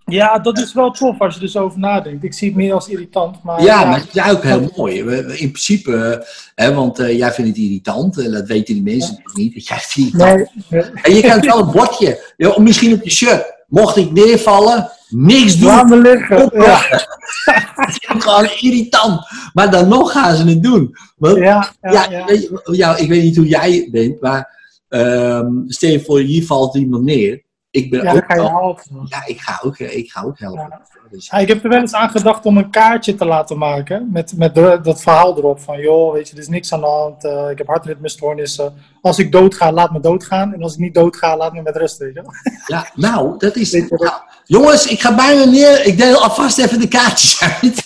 [0.05, 2.25] Ja, dat is wel tof als je er zo over nadenkt.
[2.25, 3.42] Ik zie het meer als irritant.
[3.42, 4.99] Maar Ja, maar het is ook heel mooi.
[5.18, 6.27] In principe, eh,
[6.64, 8.18] hè, want eh, jij vindt het irritant.
[8.18, 9.55] En dat weten die mensen niet.
[9.55, 10.83] Dat jij het irritant Nee.
[11.03, 13.59] En je kan wel een bordje, misschien op je shirt.
[13.66, 15.68] Mocht ik neervallen, niks doen.
[15.68, 16.51] Laat me liggen.
[16.53, 16.79] Ja,
[18.18, 19.20] gewoon irritant.
[19.53, 20.96] Maar dan nog gaan ze het doen.
[21.16, 22.25] Want, ja, ja, ja, ja.
[22.25, 26.46] weet je, ja, ik weet niet hoe jij bent, maar ehm, stel je voor, hier
[26.46, 27.42] valt iemand neer.
[27.73, 29.07] Ik ben Ja, dan ook ga je helpen.
[29.09, 30.67] ja, ik ga ook, eh, ik ga ook helpen.
[30.71, 30.81] Ja.
[31.11, 34.09] Dus, Ja, ik heb er wel eens aan gedacht om een kaartje te laten maken.
[34.13, 35.61] Met, met de- dat verhaal erop.
[35.61, 37.25] Van joh, weet je, er is niks aan de hand.
[37.25, 38.75] eh, ik heb hartritmestoornissen.
[39.01, 40.55] Als ik doodga, laat me doodgaan.
[40.55, 41.99] En als ik niet doodga, laat me met rust.
[41.99, 42.23] Weet je.
[42.67, 43.73] ja, nou, dat is.
[43.73, 44.11] Nou,
[44.45, 45.87] jongens, ik ga bijna neer.
[45.87, 47.85] Ik deel alvast even de kaartjes uit.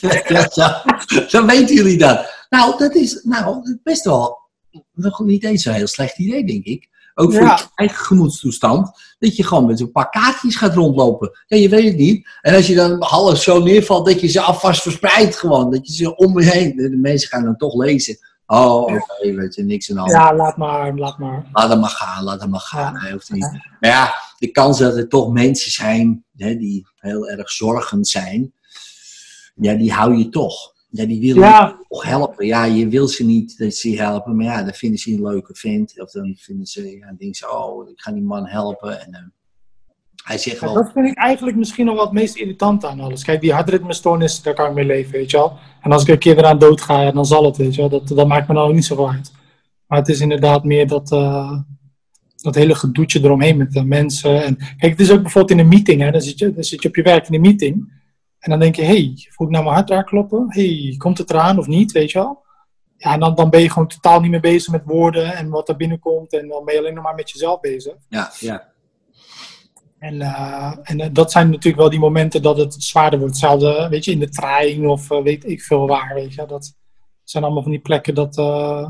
[1.30, 2.46] Zo weten jullie dat.
[2.48, 4.38] Nou, dat is nou, best wel
[4.94, 6.88] nog niet eens een heel slecht idee, denk ik.
[7.14, 7.56] Ook voor Ja.
[7.56, 8.90] je eigen gemoedstoestand.
[9.18, 11.30] Dat je gewoon met een paar kaartjes gaat rondlopen.
[11.46, 12.28] Ja, je weet het niet.
[12.40, 15.70] En als je dan half zo neervalt, dat je ze alvast verspreidt gewoon.
[15.70, 16.76] Dat je ze om je heen.
[16.76, 18.18] De mensen gaan dan toch lezen.
[18.46, 20.10] Oh, oké, weet je, niks de hand.
[20.10, 21.46] Ja, laat maar, laat maar.
[21.52, 22.94] Laat hem maar gaan, laat hem maar gaan.
[22.94, 23.00] Ja.
[23.00, 23.50] Hij hoeft niet.
[23.80, 28.52] Maar ja, de kans dat er toch mensen zijn hè, die heel erg zorgend zijn,
[29.54, 30.73] ja, die hou je toch.
[30.96, 31.78] Ja, die willen Ja.
[31.88, 32.46] toch helpen.
[32.46, 35.54] Ja, je wil ze niet dat ze helpen, maar ja, dan vinden ze een leuke
[35.54, 36.00] vent.
[36.00, 39.00] Of dan vinden ze, ja, dan denken ze, oh, ik ga die man helpen.
[39.00, 39.20] En eh,
[40.24, 43.00] hij zegt Ja, wel, dat vind ik eigenlijk misschien nog wat het meest irritant aan
[43.00, 43.24] alles.
[43.24, 45.58] Kijk, die hartritmestoornis, daar kan ik mee leven, weet je wel.
[45.82, 47.90] En als ik een keer eraan dood ga, dan zal het, weet je wel.
[47.90, 49.32] Dat, dat maakt me nou ook niet zo uit.
[49.86, 51.58] Maar het is inderdaad meer dat, eh,
[52.36, 54.44] dat hele gedoetje eromheen met de mensen.
[54.44, 56.10] En, kijk, het is ook bijvoorbeeld in een meeting, hè.
[56.10, 58.02] Dan zit je, dan zit je op je werk in een meeting.
[58.44, 60.46] En dan denk je, hé, hey, voel ik nou mijn hart daar kloppen?
[60.48, 62.42] hey, komt het eraan of niet, weet je wel?
[62.96, 65.68] Ja, en dan, dan ben je gewoon totaal niet meer bezig met woorden en wat
[65.68, 66.32] er binnenkomt.
[66.32, 67.94] En dan ben je alleen nog maar met jezelf bezig.
[68.08, 68.72] ja, ja,
[69.98, 73.34] En, eh, en eh, dat zijn natuurlijk wel die momenten dat het zwaarder wordt.
[73.34, 76.46] Hetzelfde, weet je, in de trein of eh, weet ik veel waar, weet je.
[76.46, 76.76] Dat
[77.24, 78.38] zijn allemaal van die plekken dat...
[78.38, 78.88] eh,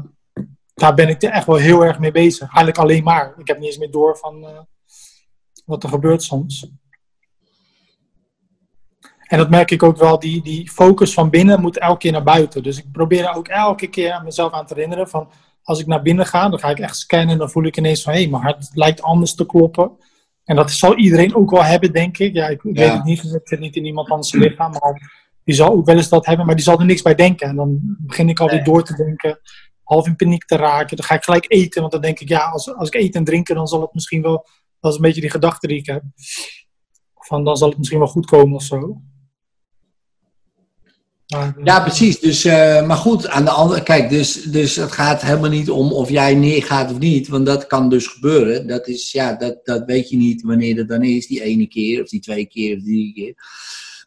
[0.74, 2.40] daar ben ik er echt wel heel erg mee bezig.
[2.40, 3.34] Eigenlijk alleen maar.
[3.38, 4.58] Ik heb niet eens meer door van eh,
[5.64, 6.70] wat er gebeurt soms.
[9.34, 12.22] En dat merk ik ook wel, die, die focus van binnen moet elke keer naar
[12.22, 12.62] buiten.
[12.62, 15.28] Dus ik probeer er ook elke keer aan mezelf aan te herinneren van...
[15.62, 18.02] Als ik naar binnen ga, dan ga ik echt scannen en dan voel ik ineens
[18.02, 18.12] van...
[18.12, 19.92] Hé, hey, mijn hart lijkt anders te kloppen.
[20.44, 22.34] En dat zal iedereen ook wel hebben, denk ik.
[22.34, 22.70] Ja, ik, Ja.
[22.72, 24.70] weet het niet, ik zit niet in iemand anders lichaam.
[24.70, 25.12] Maar
[25.44, 27.48] die zal ook wel eens dat hebben, maar die zal er niks bij denken.
[27.48, 28.64] En dan begin ik alweer Nee.
[28.64, 29.40] door te denken,
[29.82, 30.96] half in paniek te raken.
[30.96, 33.24] Dan ga ik gelijk eten, want dan denk ik, ja, als, als ik eet en
[33.24, 34.46] drinken, dan zal het misschien wel...
[34.80, 36.02] Dat is een beetje die gedachte die ik heb.
[37.14, 39.00] Van, dan zal het misschien wel goed komen of zo.
[41.34, 42.20] Maar, Ja, precies.
[42.20, 45.92] Dus, eh, maar goed, aan de andere kijk, dus, dus het gaat helemaal niet om
[45.92, 48.66] of jij neergaat of niet, want dat kan dus gebeuren.
[48.66, 52.02] Dat, is, ja, dat, dat weet je niet wanneer dat dan is, die ene keer
[52.02, 53.34] of die twee keer of drie keer.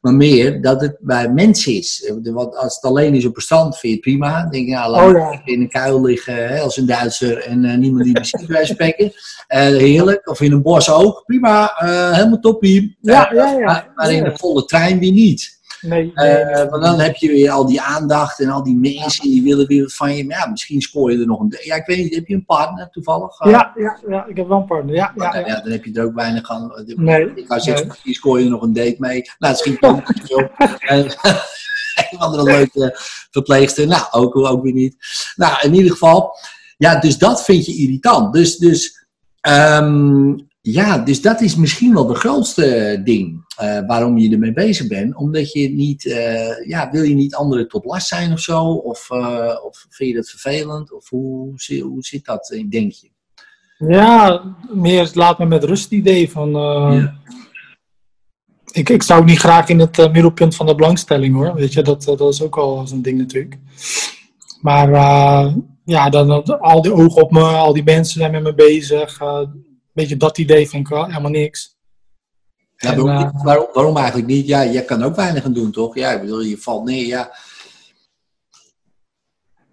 [0.01, 2.11] Maar meer dat het bij mensen is.
[2.23, 4.41] Want als het alleen is op een strand, vind je het prima.
[4.41, 5.41] Dan denk je, nou, laat Oh ja.
[5.45, 8.65] in een kuil liggen hè, als een Duitser en eh, niemand die me ziet bij
[8.65, 9.11] spreken.
[9.47, 10.29] Eh, heerlijk.
[10.29, 11.73] Of in een bos ook, prima.
[12.13, 12.97] helemaal toppie.
[13.01, 13.65] Ja, ja, ja.
[13.65, 15.56] Maar, maar in een volle trein weer niet.
[15.81, 16.69] Nee, nee, Eh, nee.
[16.69, 19.81] want dan heb je weer al die aandacht en al die mensen die willen weer
[19.81, 20.25] wat van je.
[20.25, 21.57] Maar ja, misschien scoor je er nog een.
[21.63, 23.39] Ja, ik weet niet, heb je een partner toevallig?
[23.39, 24.95] Eh, ja, ja, ja, ik heb wel een partner.
[24.95, 25.61] Ja, ja, ja.
[25.61, 26.71] dan heb je er ook weinig aan.
[26.85, 29.21] Nee, Ik wou zeggen, misschien scoor je er nog een date mee.
[29.37, 30.51] Nou, dat schiet niet op.
[30.79, 30.97] Eh,
[32.11, 32.95] een andere leuke
[33.31, 33.87] verpleegster.
[33.87, 34.95] Nou, ook, ook weer niet.
[35.35, 36.37] Nou, in ieder geval.
[36.77, 38.33] Ja, dus dat vind je irritant.
[38.33, 39.05] Dus, dus
[39.41, 44.87] ehm, ja, dus dat is misschien wel de grootste ding eh, waarom je ermee bezig
[44.87, 45.15] bent.
[45.15, 48.63] Omdat je niet, eh, ja, wil je niet anderen tot last zijn of zo?
[48.63, 50.93] Of, eh, of vind je dat vervelend?
[50.93, 53.09] Of hoe, hoe zit dat, denk je?
[53.77, 56.51] Ja, meer laat me met rust idee van...
[56.51, 57.15] Ja.
[58.71, 61.53] ik, ik zou niet graag in het middelpunt van de belangstelling hoor.
[61.53, 63.57] Weet je, dat, dat is ook al zo'n ding natuurlijk.
[64.61, 64.89] Maar
[65.83, 69.19] ja, dan, al die ogen op me, al die mensen zijn met me bezig.
[69.93, 71.76] weet je, dat idee vind ik wel helemaal niks.
[72.77, 74.47] Ja, En, waarom, eh, waarom, waarom eigenlijk niet?
[74.47, 75.95] Ja, jij kan ook weinig aan doen, toch?
[75.95, 77.05] Ja, ik bedoel, je valt neer.
[77.05, 77.31] Ja,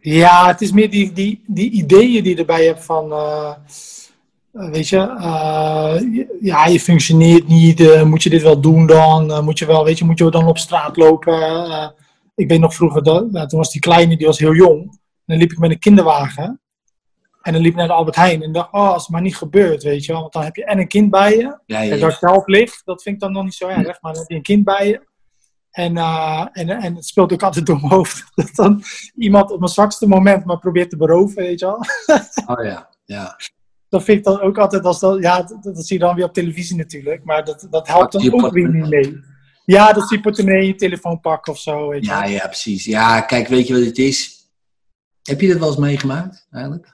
[0.05, 3.55] Ja, het is meer die, die, die ideeën die je erbij hebt van, eh,
[4.53, 4.97] eh, weet je,
[6.41, 9.31] ja, je functioneert niet, moet je dit wel doen dan?
[9.31, 11.95] Eh, moet je wel, weet je, moet je dan op straat lopen?
[12.35, 14.83] Ik weet nog vroeger, dat, nou, toen was die kleine, die was heel jong.
[14.83, 16.61] En dan liep ik met een kinderwagen.
[17.45, 19.37] En dan liep ik naar de Albert Heijn en dacht, oh, als het maar niet
[19.37, 20.21] gebeurt, weet je wel.
[20.21, 21.59] Want dan heb je en een kind bij je.
[21.67, 24.01] ja, En dat zelf lig, dat vind ik dan nog niet zo erg.
[24.01, 25.01] Maar dan heb je een kind bij je.
[25.71, 28.25] En, eh, en, en het speelt ook altijd door mijn hoofd.
[28.35, 28.83] Dat dan
[29.17, 31.79] iemand op mijn zwakste moment me probeert te beroven, weet je wel.
[32.47, 33.37] Oh ja, ja.
[33.89, 35.23] Dat vind ik dan ook altijd als dat...
[35.23, 37.25] Ja, dat, dat zie je dan weer op televisie natuurlijk.
[37.25, 39.21] Maar dat, dat helpt dan ook weer niet mee.
[39.65, 42.85] Ja, dat zie je portemonnee, je telefoon pakken of zo, weet je Ja, ja, precies.
[42.85, 44.49] Ja, kijk, weet je wat het is?
[45.23, 46.94] Heb je dat wel eens meegemaakt, eigenlijk?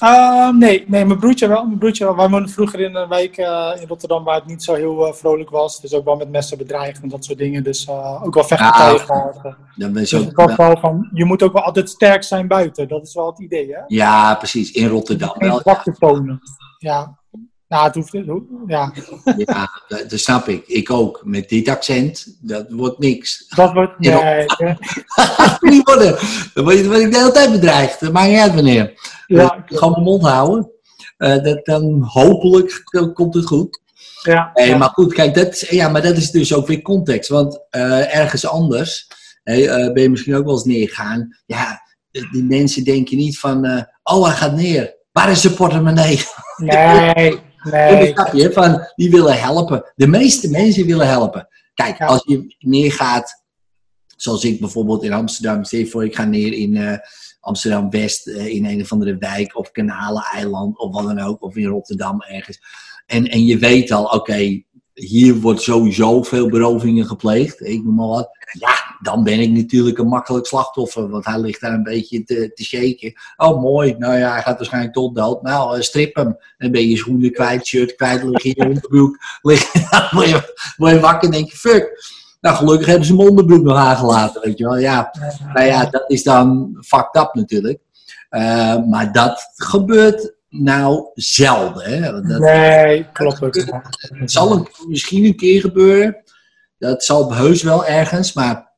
[0.00, 1.64] Ehm, nee, nee, mijn broertje wel.
[1.66, 2.16] Mijn broertje wel.
[2.16, 5.12] Wij woonden vroeger in een wijk eh, in Rotterdam waar het niet zo heel eh,
[5.12, 5.80] vrolijk was.
[5.80, 7.62] Dus ook wel met messen bedreigd en dat soort dingen.
[7.62, 9.36] Dus eh, ook wel vechtpartijen Ah, gehad.
[9.42, 9.52] eh.
[9.76, 12.88] Dan ben je Dus wel van, je moet ook wel altijd sterk zijn buiten.
[12.88, 13.80] Dat is wel het idee, hè?
[13.86, 14.70] ja, precies.
[14.72, 15.62] In Rotterdam wel.
[15.98, 16.40] tonen.
[16.78, 17.18] Ja.
[17.74, 18.12] Ja, het hoeft...
[18.66, 18.92] Ja,
[19.36, 20.66] Ja, dat, dat snap ik.
[20.66, 21.20] Ik ook.
[21.24, 23.46] Met dit accent, dat wordt niks.
[23.56, 23.98] dat wordt...
[23.98, 24.46] Nee.
[24.46, 26.18] Dat moet niet worden.
[26.54, 28.00] Dan word je, dan word ik de hele tijd bedreigd.
[28.00, 28.92] Dat maakt niet uit wanneer.
[29.26, 30.70] Ja, Ik Gewoon mijn mond houden.
[31.16, 32.82] Eh, dat, dan hopelijk
[33.12, 33.80] komt het goed.
[34.22, 37.28] ja, maar goed, kijk, dat is, ja, maar dat is dus ook weer context.
[37.28, 39.08] Want eh, ergens anders
[39.42, 41.38] eh, ben je misschien ook wel eens neergegaan.
[41.46, 44.94] Ja, die mensen denken niet van, eh, oh, hij gaat neer.
[45.12, 46.20] Waar is zijn portemonnee?
[46.56, 47.38] Nee,
[47.70, 48.12] nee.
[48.12, 49.92] snap je, van, die willen helpen.
[49.94, 51.48] De meeste mensen willen helpen.
[51.74, 52.06] Kijk, Ja.
[52.06, 53.44] als je neergaat
[54.16, 56.98] Zoals ik bijvoorbeeld in Amsterdam, stel je voor ik ga neer in eh,
[57.40, 61.66] Amsterdam-West, eh, in een of andere wijk of Kanalen-eiland of wat dan ook, of in
[61.66, 62.60] Rotterdam ergens.
[63.06, 68.06] En, en je weet al, oké, hier wordt sowieso veel berovingen gepleegd, ik noem maar
[68.06, 68.28] wat.
[68.58, 72.52] Ja, dan ben ik natuurlijk een makkelijk slachtoffer, want hij ligt daar een beetje te,
[72.54, 73.12] te shaken.
[73.36, 75.42] Oh, mooi, nou ja, hij gaat waarschijnlijk tot dood.
[75.42, 76.36] Nou, uh, strip hem.
[76.58, 79.18] Dan ben je schoenen kwijt, shirt kwijt, lig je in je onderbroek.
[79.42, 82.12] Lig, dan word je, word je wakker en denk je, fuck.
[82.40, 84.78] Nou, gelukkig hebben ze mijn onderbroek nog aangelaten, weet je wel.
[84.78, 85.10] Ja,
[85.54, 87.78] nou ja, dat is dan fucked up natuurlijk.
[88.30, 91.82] Uh, maar dat gebeurt nou zelden.
[91.82, 92.22] Hè?
[92.22, 93.40] Dat, nee, klopt.
[93.40, 96.22] Het zal een, misschien een keer gebeuren.
[96.78, 98.72] Dat zal heus wel ergens, maar,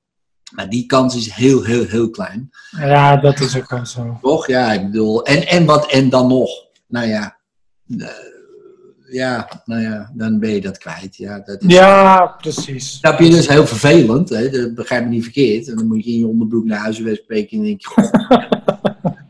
[0.55, 2.51] maar die kans is heel, heel, heel klein.
[2.71, 4.19] Ja, dat is ook wel zo.
[4.23, 4.47] Toch?
[4.47, 6.51] Ja, ik bedoel, en, en wat en dan nog?
[6.89, 7.37] Nou ja,
[7.87, 8.07] uh,
[9.09, 11.17] ja, nou ja, dan ben je dat kwijt.
[11.17, 12.93] Ja, dat is, ja precies.
[12.93, 14.29] Snap je, dat is heel vervelend.
[14.29, 14.51] Hè?
[14.51, 15.69] Dat begrijp me niet verkeerd.
[15.69, 18.11] En dan moet je in je onderbroek naar huis spreken en denk je, goh,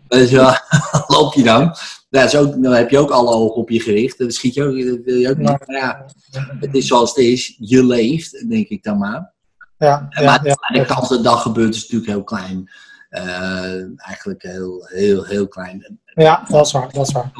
[0.19, 0.63] dus, ja,
[1.07, 1.75] loop je dan.
[2.09, 4.19] Ja, is ook, dan heb je ook alle ogen op je gericht.
[4.19, 5.47] Dan schiet je ook, dat wil je ook niet.
[5.47, 6.07] Maar ja,
[6.61, 7.57] het is zoals het is.
[7.59, 9.35] Je leeft, denk ik dan maar.
[9.79, 12.71] Ja, ja, maar ja, de kans dat dat gebeurt is natuurlijk heel klein.
[13.11, 15.99] Uh, eigenlijk heel, heel, heel klein.
[16.15, 16.93] Ja, dat is waar.
[16.93, 17.31] Dat is waar.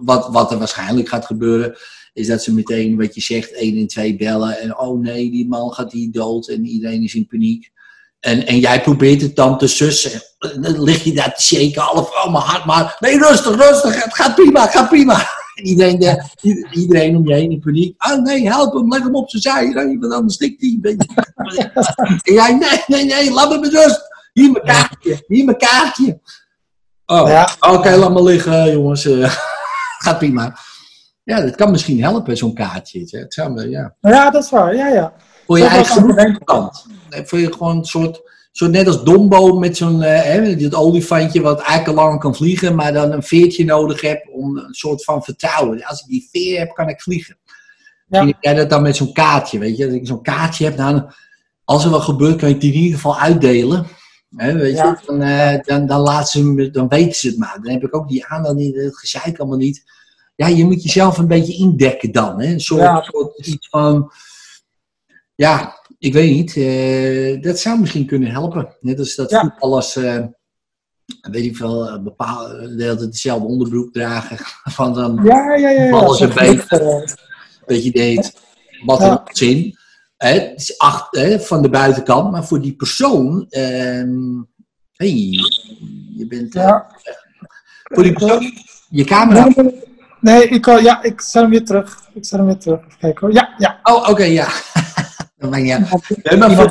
[0.00, 1.76] Wat, wat er waarschijnlijk gaat gebeuren,
[2.12, 4.58] is dat ze meteen wat je zegt, 1 en 2 bellen.
[4.58, 7.70] En oh nee, die man gaat hier dood en iedereen is in paniek.
[8.20, 10.22] En, en jij probeert het dan te sussen.
[10.38, 12.96] Dan lig je daar te shaken, half oh mijn hart maar.
[13.00, 15.28] Nee, rustig, rustig, het gaat prima, het gaat prima.
[15.60, 16.24] En iedereen, de,
[16.70, 18.04] iedereen om je heen in paniek.
[18.10, 19.72] Oh nee, help hem, leg hem op zijn zij.
[19.98, 20.78] Want anders stikt hij.
[22.22, 24.08] En jij, nee, nee, nee, laat me met rust.
[24.32, 26.20] Hier mijn kaartje, hier mijn kaartje.
[27.06, 27.48] Oh, ja.
[27.60, 29.04] oké, okay, laat maar liggen, jongens.
[29.04, 29.34] Uh,
[30.04, 30.56] gaat prima.
[31.22, 33.18] Ja, dat kan misschien helpen, zo'n kaartje.
[33.18, 33.94] Het zou, ja.
[34.00, 34.74] ja, dat is waar.
[34.74, 35.12] Ja, ja.
[35.46, 36.86] Voor je eigen kant.
[37.08, 39.98] Voor je gewoon een soort, soort net als Dombo met zo'n
[40.58, 44.74] dat olifantje wat eigenlijk lang kan vliegen, maar dan een veertje nodig hebt om een
[44.74, 45.84] soort van vertrouwen.
[45.84, 47.38] Als ik die veer heb, kan ik vliegen.
[48.10, 48.20] Ja.
[48.20, 49.84] En jij dat dan met zo'n kaartje, weet je.
[49.84, 51.12] Als ik zo'n kaartje heb, dan,
[51.64, 53.86] als er wat gebeurt, kan ik die in ieder geval uitdelen.
[54.36, 54.98] He, weet ja.
[55.00, 57.58] je, dan, uh, dan, dan, laat ze, dan weten ze het maar.
[57.62, 59.82] Dan heb ik ook die aandacht niet, het gezeik allemaal niet.
[60.36, 62.40] Ja, je moet jezelf een beetje indekken dan.
[62.40, 62.46] Hè?
[62.46, 63.02] Een soort, ja.
[63.02, 64.12] soort iets van,
[65.34, 66.56] ja, ik weet niet.
[66.56, 68.76] Uh, dat zou misschien kunnen helpen.
[68.80, 69.40] Net als dat ja.
[69.40, 70.24] voetballers, uh,
[71.20, 74.36] weet ik veel, bepaalde de dezelfde onderbroek dragen.
[74.74, 75.92] Van dan ja, ja, ja, ja.
[75.92, 77.08] alles een beetje,
[77.66, 78.32] dat je deed,
[78.84, 79.24] wat ja.
[79.32, 79.78] zin.
[80.16, 83.46] Het is acht, hè, van de buitenkant, maar voor die persoon.
[83.50, 84.04] Uh,
[84.92, 85.30] hey,
[86.16, 86.52] je bent.
[86.52, 86.96] Ja.
[87.82, 88.52] Voor die persoon.
[88.90, 89.48] Je camera.
[90.20, 92.08] Nee, ik, ja, ik zet hem weer terug.
[92.14, 92.80] Ik zet hem weer terug.
[92.98, 93.32] Kijk hoor.
[93.32, 93.80] Ja, ja.
[93.82, 94.48] Oh, oké, okay, ja.
[95.48, 95.88] Maar ja.
[96.22, 96.70] Nee, maar voor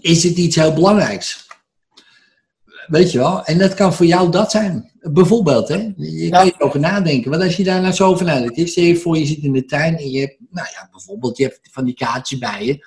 [0.00, 1.46] is het iets heel belangrijks.
[2.86, 3.44] Weet je wel?
[3.44, 4.90] En dat kan voor jou dat zijn.
[5.00, 5.92] Bijvoorbeeld, hè?
[5.96, 7.30] Je kan je erover nadenken.
[7.30, 9.96] Want als je daar nou zo over nadenkt, je voor je zit in de tuin
[9.96, 12.86] en je hebt, nou ja, bijvoorbeeld, je hebt van die kaartjes bij je.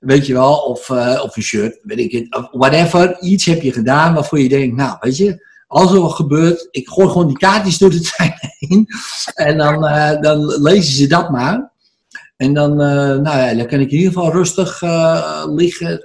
[0.00, 3.20] Weet je wel, of, uh, of een shirt, weet ik het, whatever.
[3.20, 6.88] Iets heb je gedaan waarvoor je denkt, nou, weet je, als er wat gebeurt, ik
[6.88, 8.86] gooi gewoon die kaartjes door de tuin heen.
[9.34, 11.72] En dan, uh, dan lezen ze dat maar.
[12.38, 14.82] En dan, uh, nou ja, dan kan ik in ieder geval rustig
[15.46, 16.02] liggen.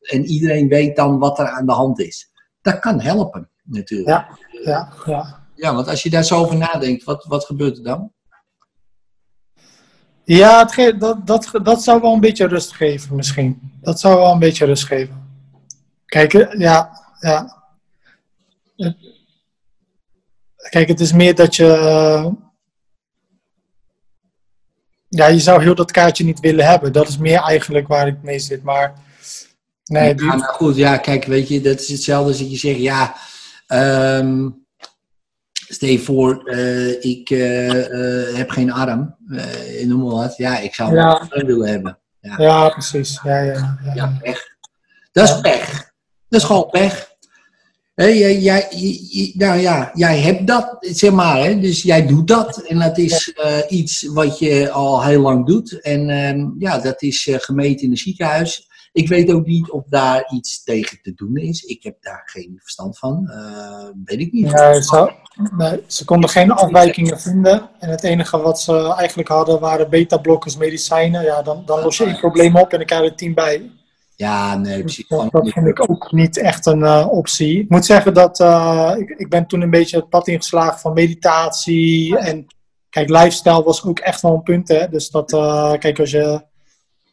[0.00, 2.30] en iedereen weet dan wat er aan de hand is.
[2.62, 4.08] Dat kan helpen, natuurlijk.
[4.08, 4.28] Ja,
[4.64, 5.40] ja, ja.
[5.54, 8.12] Ja, want als je daar zo over nadenkt, wat, wat gebeurt er dan?
[10.24, 10.64] Ja,
[10.98, 13.78] dat, dat, dat zou wel een beetje rust geven, misschien.
[13.80, 15.28] Dat zou wel een beetje rust geven.
[16.06, 17.58] Kijk, ja, ja.
[20.70, 22.32] Kijk, het is meer dat je.
[25.12, 26.92] Ja, je zou heel dat kaartje niet willen hebben.
[26.92, 28.62] Dat is meer eigenlijk waar ik mee zit.
[28.62, 28.92] Maar.
[29.84, 32.78] Nee, ja, nou goed, ja, kijk, weet je, dat is hetzelfde als dat je zegt,
[32.78, 33.14] ja.
[34.18, 34.58] Um,
[35.72, 39.16] Stel je voor, uh, ik uh, uh, heb geen arm,
[39.84, 40.36] noem maar wat.
[40.36, 41.26] Ja, ik zou ja.
[41.28, 41.98] wel willen hebben.
[42.20, 43.20] Ja, ja precies.
[43.22, 43.94] Ja, ja, ja.
[43.94, 44.46] ja, pech.
[45.12, 45.92] Dat is pech.
[46.28, 47.09] Dat is gewoon pech.
[48.00, 48.68] Hey, jij, jij,
[49.34, 51.58] nou ja, jij hebt dat, zeg maar, hè?
[51.58, 52.62] dus jij doet dat.
[52.62, 53.34] En dat is
[53.68, 55.80] iets wat je al heel lang doet.
[55.80, 58.68] En ehm, ja, dat is gemeten in een ziekenhuis.
[58.92, 61.62] Ik weet ook niet of daar iets tegen te doen is.
[61.62, 63.30] Ik heb daar geen verstand van.
[63.30, 64.52] Uh, weet ik niet.
[64.52, 65.10] Nee, zo,
[65.56, 67.70] nee, ze konden geen afwijkingen vinden.
[67.78, 71.22] En het enige wat ze eigenlijk hadden waren beta-blokkers, medicijnen.
[71.22, 73.70] Ja, dan, dan los je één probleem op en dan krijg je er tien bij.
[74.20, 75.08] Ja, nee, precies.
[75.08, 77.60] Dus dat, dat vind ik ook niet echt een uh, optie.
[77.60, 80.92] Ik moet zeggen dat uh, ik, ik ben toen een beetje het pad ingeslagen van
[80.92, 82.18] meditatie.
[82.18, 82.46] En
[82.90, 84.68] kijk, lifestyle was ook echt wel een punt.
[84.68, 84.88] Hè?
[84.88, 85.30] Dus dat,
[85.78, 86.42] kijk, als je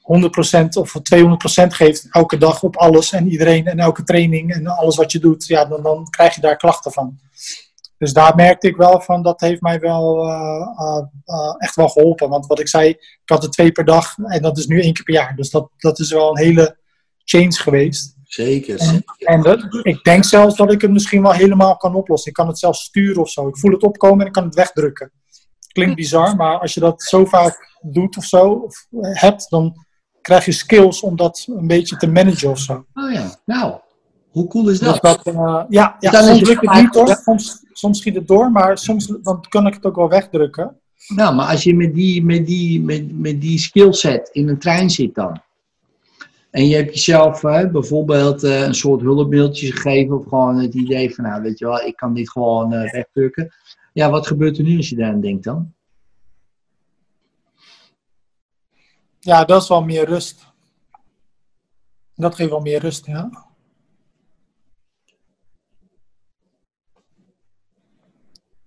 [0.03, 5.11] of 200% geeft elke dag op alles en iedereen en elke training en alles wat
[5.11, 7.19] je doet, ja, dan, dan krijg je daar klachten van.
[7.97, 12.29] Dus daar merkte ik wel van, dat heeft mij wel uh, uh, echt wel geholpen.
[12.29, 14.93] Want wat ik zei, ik had er twee per dag en dat is nu één
[14.93, 15.35] keer per jaar.
[15.35, 16.85] Dus dat, dat is wel een hele
[17.29, 18.15] change geweest.
[18.23, 18.79] Zeker.
[18.79, 22.29] En, en dat, ik denk zelfs dat ik het misschien wel helemaal kan oplossen.
[22.29, 23.47] Ik kan het zelfs sturen of zo.
[23.47, 25.11] Ik voel het opkomen en ik kan het wegdrukken.
[25.67, 29.85] Klinkt bizar, maar als je dat zo vaak doet of zo, of hebt, dan
[30.21, 32.85] krijg je skills om dat een beetje te managen of zo.
[32.93, 33.79] Oh ja, nou,
[34.29, 35.01] hoe cool is dat?
[35.01, 37.19] Dus dat uh, ja, ja soms lukt het niet hoor.
[37.23, 40.79] Soms, soms schiet het door, maar soms dan kan ik het ook wel wegdrukken.
[41.07, 44.89] Nou, maar als je met die, met die, met, met die skillset in een trein
[44.89, 45.41] zit dan.
[46.57, 50.19] En je hebt jezelf uh, bijvoorbeeld uh, een soort hulpmailtje gegeven.
[50.19, 53.53] Of gewoon het idee van, nou weet je wel, ik kan dit gewoon uh, wegdrukken.
[53.93, 55.73] Ja, wat gebeurt er nu als je daar aan denkt dan?
[59.19, 60.45] Ja, dat is wel meer rust.
[62.15, 63.45] Dat geeft wel meer rust, ja.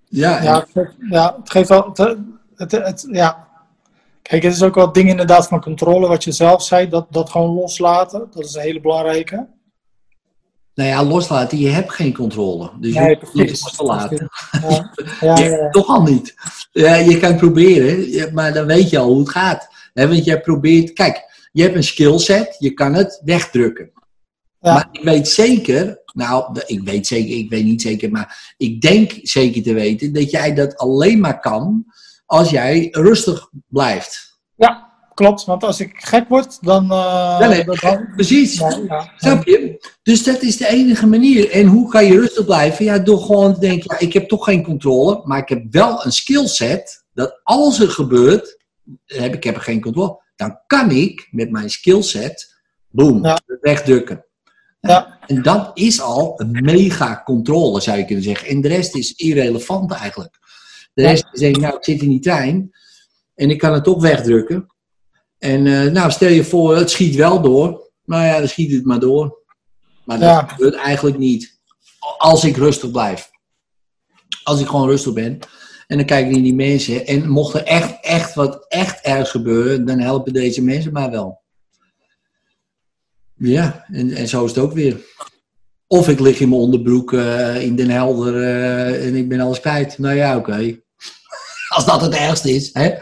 [0.04, 1.90] Ja, ja, het, ja, het geeft wel.
[1.92, 2.16] Het,
[2.54, 3.49] het, het, ja.
[4.30, 7.30] Kijk, het is ook wel dingen inderdaad van controle, wat je zelf zei, dat, dat
[7.30, 8.28] gewoon loslaten.
[8.30, 9.48] Dat is een hele belangrijke.
[10.74, 12.70] Nou ja, loslaten, je hebt geen controle.
[12.80, 14.28] Dus nee, je moet loslaten.
[14.62, 16.34] Ja, ja, ja, Toch al niet.
[16.72, 19.68] Ja, je kan het proberen, maar dan weet je al hoe het gaat.
[19.92, 23.92] He, want jij probeert, kijk, je hebt een skillset, je kan het wegdrukken.
[24.60, 29.18] Maar ik weet zeker, nou, ik weet zeker, ik weet niet zeker, maar ik denk
[29.22, 31.84] zeker te weten dat jij dat alleen maar kan
[32.30, 34.38] als jij rustig blijft.
[34.56, 35.44] Ja, klopt.
[35.44, 36.84] Want als ik gek word, dan.
[36.84, 38.08] Uh, ja, nee, dan...
[38.14, 38.58] Precies.
[38.58, 39.88] Ja, Snap je?
[40.02, 41.50] Dus dat is de enige manier.
[41.50, 42.84] En hoe kan je rustig blijven?
[42.84, 46.04] Ja, door gewoon te denken: ja, ik heb toch geen controle, maar ik heb wel
[46.04, 48.64] een skillset dat als er gebeurt,
[49.06, 52.60] heb ik heb er geen controle, dan kan ik met mijn skillset,
[52.90, 53.22] boom,
[53.60, 54.24] wegdrukken.
[54.80, 55.18] Ja.
[55.26, 58.48] En dat is al een mega controle, zou je kunnen zeggen.
[58.48, 60.38] En de rest is irrelevant eigenlijk.
[60.92, 62.70] De rest is denk nou, ik zit in die trein
[63.34, 64.66] en ik kan het toch wegdrukken.
[65.38, 67.90] En uh, nou, stel je voor, het schiet wel door.
[68.04, 69.38] Nou ja, dan schiet het maar door.
[70.04, 70.46] Maar dat ja.
[70.46, 71.58] gebeurt eigenlijk niet.
[72.18, 73.30] Als ik rustig blijf.
[74.42, 75.38] Als ik gewoon rustig ben.
[75.86, 77.06] En dan kijk ik naar die mensen.
[77.06, 81.40] En mocht er echt, echt wat echt erg gebeuren, dan helpen deze mensen mij wel.
[83.34, 85.00] Ja, en, en zo is het ook weer.
[85.92, 89.60] Of ik lig in mijn onderbroek uh, in Den Helder uh, en ik ben alles
[89.60, 89.98] kwijt.
[89.98, 90.50] Nou ja, oké.
[90.50, 90.82] Okay.
[91.74, 92.94] Als dat het ergste is, hè.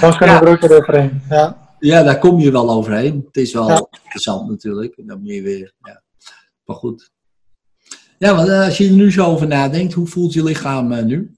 [0.00, 1.74] Dan kan je er ook overheen, ja.
[1.78, 3.22] Ja, daar kom je wel overheen.
[3.26, 3.86] Het is wel ja.
[3.92, 4.94] interessant natuurlijk.
[4.96, 6.02] Dan moet je weer, ja.
[6.64, 7.10] Maar goed.
[8.18, 11.34] Ja, want als je er nu zo over nadenkt, hoe voelt je lichaam uh, nu?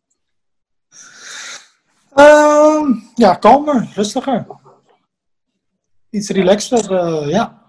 [2.15, 4.47] Uh, ja, kalmer, rustiger.
[6.11, 7.63] Iets relaxter, ja.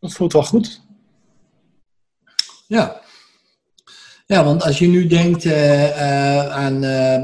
[0.00, 0.81] Dat voelt wel goed.
[2.72, 3.00] Ja.
[4.26, 6.78] Ja, want als je nu denkt uh, aan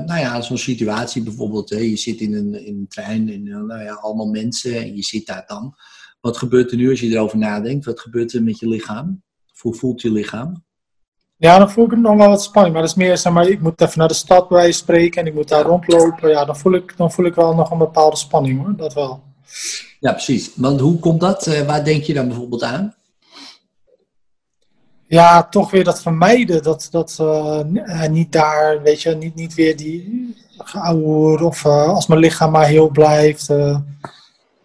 [0.07, 3.92] nou ja, zo'n situatie bijvoorbeeld, je zit in een, in een trein en nou ja,
[3.92, 5.74] allemaal mensen en je zit daar dan.
[6.20, 7.84] Wat gebeurt er nu als je erover nadenkt?
[7.84, 9.22] Wat gebeurt er met je lichaam?
[9.59, 10.64] Hoe voelt je lichaam?
[11.36, 12.74] Ja, dan voel ik nog wel wat spanning.
[12.74, 15.26] Maar dat is meer, zeg maar, ik moet even naar de stad bij spreken en
[15.26, 16.30] ik moet daar rondlopen.
[16.30, 19.22] Ja, dan voel ik, dan voel ik wel nog een bepaalde spanning hoor, dat wel.
[20.01, 20.51] Ja, precies.
[20.55, 21.64] Want hoe komt dat?
[21.66, 22.97] Waar denk je dan bijvoorbeeld aan?
[25.09, 26.62] Ja, toch weer dat vermijden.
[26.62, 27.62] Dat, dat uh,
[28.11, 32.66] niet daar, weet je, niet, niet weer die geouwe of uh, als mijn lichaam maar
[32.66, 33.46] heel blijft.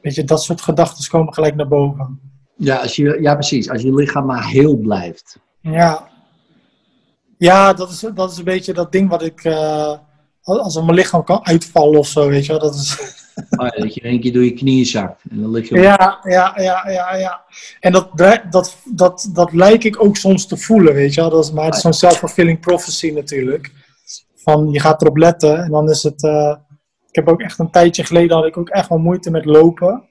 [0.01, 2.19] weet je, dat soort gedachten komen gelijk naar boven.
[2.55, 3.69] Ja, als je, ja, precies.
[3.69, 5.39] Als je lichaam maar heel blijft.
[5.61, 6.07] Ja,
[7.37, 9.45] ja dat, is, dat is een beetje dat ding wat ik.
[10.43, 12.59] Als mijn lichaam kan uitvallen of zo, weet je.
[12.59, 13.21] Dat is.
[13.36, 15.21] Oh ja, dat je in één keer door je knieën zakt.
[15.29, 17.41] En dan lig je ja, ja, ja, ja, ja.
[17.79, 18.09] En dat,
[18.49, 21.29] dat, dat, dat lijkt ik ook soms te voelen, weet je wel.
[21.29, 23.71] Dat is, maar het is zo'n self-fulfilling prophecy natuurlijk.
[24.36, 26.23] Van je gaat erop letten en dan is het.
[26.23, 26.55] Uh,
[27.09, 30.03] ik heb ook echt een tijdje geleden had ik ook echt wel moeite met lopen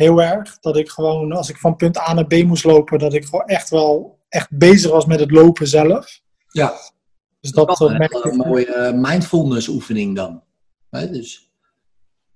[0.00, 0.58] heel erg.
[0.60, 3.46] Dat ik gewoon, als ik van punt A naar B moest lopen, dat ik gewoon
[3.46, 6.20] echt wel echt bezig was met het lopen zelf.
[6.48, 6.72] Ja.
[7.40, 10.42] Dus dat, dat is een, mooie mindfulness oefening dan.
[10.90, 11.49] Dus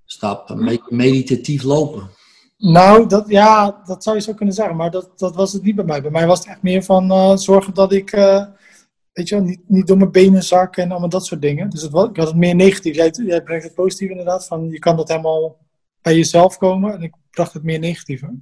[0.05, 0.55] stap,
[0.88, 2.11] meditatief lopen.
[2.59, 5.74] Nou, dat, ja, dat zou je zo kunnen zeggen, maar dat, dat was het niet
[5.74, 6.02] bij mij.
[6.02, 8.44] Bij mij was het echt meer van uh, zorgen dat ik, uh,
[9.12, 11.70] weet je wel, niet, door mijn benen zak en allemaal dat soort dingen.
[11.70, 12.94] Dus het ik had het meer negatief.
[12.94, 15.57] Jij, jij brengt het positief inderdaad, van je kan dat helemaal
[16.02, 16.94] bij jezelf komen.
[16.94, 18.34] En ik bracht het meer negatiever.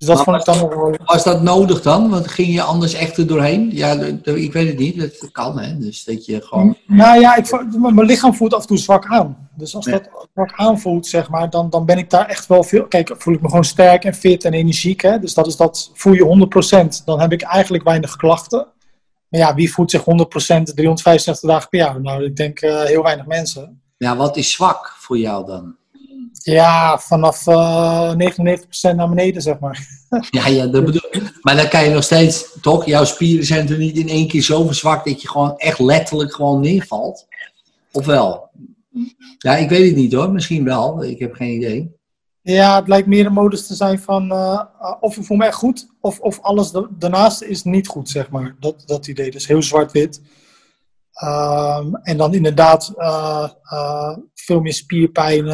[0.00, 0.94] Dus dat vond ik dan nog wel...
[1.04, 2.10] Was dat nodig dan?
[2.10, 3.70] Want ging je anders echt er doorheen?
[3.72, 3.92] Ja,
[4.24, 4.98] ik weet het niet.
[4.98, 5.78] Dat kan, hè?
[5.78, 6.76] Dus dat je gewoon...
[6.86, 9.48] Nou ja, ik, mijn lichaam voelt af en toe zwak aan.
[9.54, 12.86] Dus als dat zwak aanvoelt, zeg maar, dan, dan ben ik daar echt wel veel...
[12.86, 15.18] Kijk, voel ik me gewoon sterk en fit en energiek, hè?
[15.18, 16.48] Dus dat is dat, voel je
[17.00, 17.04] 100%.
[17.04, 18.66] Dan heb ik eigenlijk weinig klachten.
[19.28, 22.00] Maar ja, wie voelt zich 100% 365 dagen per jaar?
[22.00, 23.82] Nou, ik denk uh, heel weinig mensen.
[23.96, 25.76] Ja, wat is zwak voor jou dan?
[26.42, 28.32] Ja, vanaf uh, eh,
[28.92, 29.88] 99% naar beneden, zeg maar.
[30.30, 31.38] ja, ja, dat bedoel ik.
[31.40, 32.86] Maar dan kan je nog steeds, toch?
[32.86, 36.34] Jouw spieren zijn er niet in één keer zo verzwakt dat je gewoon echt letterlijk
[36.34, 37.26] gewoon neervalt.
[37.92, 38.50] Of wel?
[39.38, 40.32] Ja, ik weet het niet hoor.
[40.32, 41.04] Misschien wel.
[41.04, 41.98] Ik heb geen idee.
[42.42, 44.62] Ja, het lijkt meer een modus te zijn van uh,
[45.00, 48.56] of ik voel me echt goed, of, of alles daarnaast is niet goed, zeg maar.
[48.60, 49.30] Dat, dat idee.
[49.30, 50.20] Dus heel zwart-wit.
[51.24, 55.48] Um, en dan inderdaad uh, uh, veel meer spierpijn,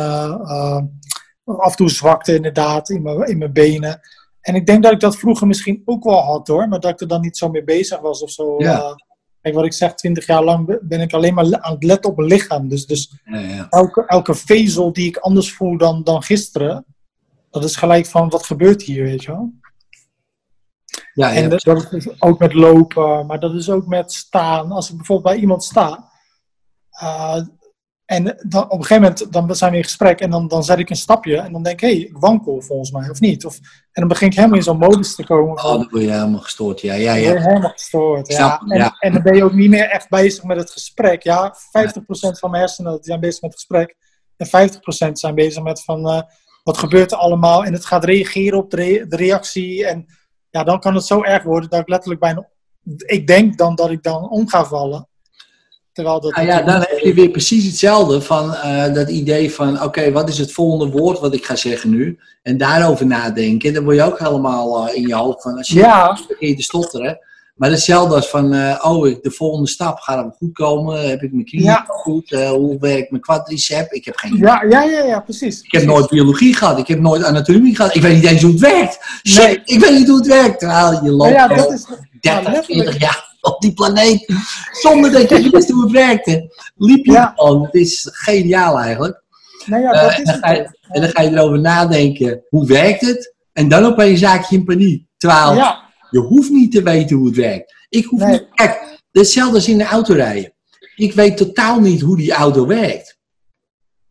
[1.45, 4.01] af en toe zwakte inderdaad in mijn, in mijn benen.
[4.41, 7.01] En ik denk dat ik dat vroeger misschien ook wel had hoor, maar dat ik
[7.01, 8.55] er dan niet zo mee bezig was of zo.
[8.59, 8.95] Ja.
[9.41, 12.17] Kijk, wat ik zeg, twintig jaar lang ben ik alleen maar aan het letten op
[12.17, 12.69] mijn lichaam.
[12.69, 13.67] Dus, dus ja, ja.
[13.71, 16.85] Elke, elke vezel die ik anders voel dan, dan gisteren,
[17.51, 19.53] dat is gelijk van wat gebeurt hier, weet je wel.
[21.17, 24.73] Ja, en dat, is ook met lopen, maar dat is ook met staan.
[24.73, 26.11] Als ik bijvoorbeeld bij iemand sta,
[27.03, 27.41] uh,
[28.05, 30.79] en dan, op een gegeven moment dan zijn we in gesprek en dan, dan zet
[30.79, 33.47] ik een stapje en dan denk ik, hé, hey, ik wankel volgens mij, of niet?
[33.47, 35.59] Of, en dan begin ik helemaal in zo'n modus te komen.
[35.59, 36.95] Van, oh, dan word je helemaal gestoord, ja.
[36.95, 37.37] ja, ja.
[37.37, 38.63] helemaal gestoord, ja.
[38.67, 41.23] En, en, dan ben je ook niet meer echt bezig met het gesprek.
[41.23, 41.59] Ja, 50%
[42.11, 43.97] van mijn hersenen zijn bezig met het gesprek
[44.37, 44.71] en
[45.09, 46.23] 50% zijn bezig met van, uh,
[46.63, 47.65] wat gebeurt er allemaal?
[47.65, 50.07] En het gaat reageren op de, de reactie en
[50.57, 52.49] ja, dan kan het zo erg worden dat ik letterlijk bijna,
[52.97, 55.09] ik denk dan dat ik dan om ga vallen.
[55.93, 59.83] Terwijl dat nou ja, dan heb je weer precies hetzelfde van uh, dat idee van,
[59.83, 62.19] oké, wat is het volgende woord wat ik ga zeggen nu?
[62.43, 63.75] En daarover nadenken.
[63.75, 66.19] Dan word je ook helemaal uh, in je hoofd van, als je ja.
[66.29, 67.19] begint te stotteren.
[67.57, 71.09] Maar hetzelfde als van, uh, oh, de volgende stap, gaat het goed komen?
[71.09, 71.85] Heb ik mijn knieën ja.
[71.89, 72.31] goed?
[72.31, 73.93] hoe werkt mijn quadricep?
[73.93, 75.61] Ik heb geen ja, ja, ja, ja, precies.
[75.63, 77.95] Ik heb nooit biologie gehad, ik heb nooit anatomie gehad.
[77.95, 79.21] Ik weet niet eens hoe het werkt.
[79.23, 79.61] Nee.
[79.65, 80.59] ik weet niet hoe het werkt.
[80.59, 81.87] Terwijl je loopt ja, dat is,
[82.21, 84.33] 30, 40 jaar op die planeet.
[84.73, 86.55] Zonder dat je wist hoe het werkte.
[86.77, 87.33] Liep je ja.
[87.37, 87.63] gewoon.
[87.63, 89.23] Het is geniaal eigenlijk.
[89.67, 92.67] Nou ja, dat uh, is en, dan je, en, dan ga je, erover nadenken, hoe
[92.67, 93.35] werkt het?
[93.53, 95.05] En dan op een zaakje in paniek.
[95.17, 95.86] Terwijl ja.
[96.17, 97.75] Je hoeft niet te weten hoe het werkt.
[97.89, 98.31] Ik hoef nee.
[98.31, 100.53] niet, kijk, hetzelfde als in de auto rijden.
[100.97, 103.19] Ik weet totaal niet hoe die auto werkt.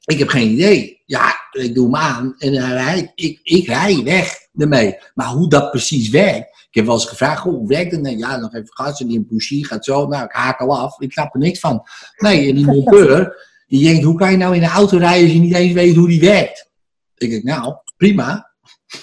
[0.05, 1.01] Ik heb geen idee.
[1.05, 4.97] Ja, ik doe hem aan en dan rijd, ik, ik rij weg ermee.
[5.13, 8.01] Maar hoe dat precies werkt, ik heb wel eens gevraagd, hoe werkt het?
[8.01, 10.07] Nee, ja, nog even gas en die bougie gaat zo.
[10.07, 10.99] Nou, ik haak al af.
[10.99, 11.83] Ik snap er niks van.
[12.17, 13.35] Nee, en die monteur,
[13.67, 15.95] die denkt, hoe kan je nou in een auto rijden als je niet eens weet
[15.95, 16.69] hoe die werkt?
[17.15, 18.51] Ik denk, nou, prima.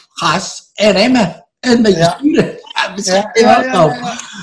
[0.09, 1.47] Gas en remmen.
[1.61, 2.17] En een beetje ja.
[2.19, 2.62] sturen.
[2.95, 3.63] Ja, ja,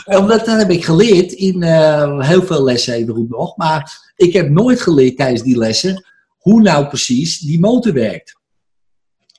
[0.05, 3.57] ja, Omdat dat heb ik geleerd in uh, heel veel lessen even nog.
[3.57, 6.05] Maar ik heb nooit geleerd tijdens die lessen
[6.37, 8.37] hoe nou precies die motor werkt.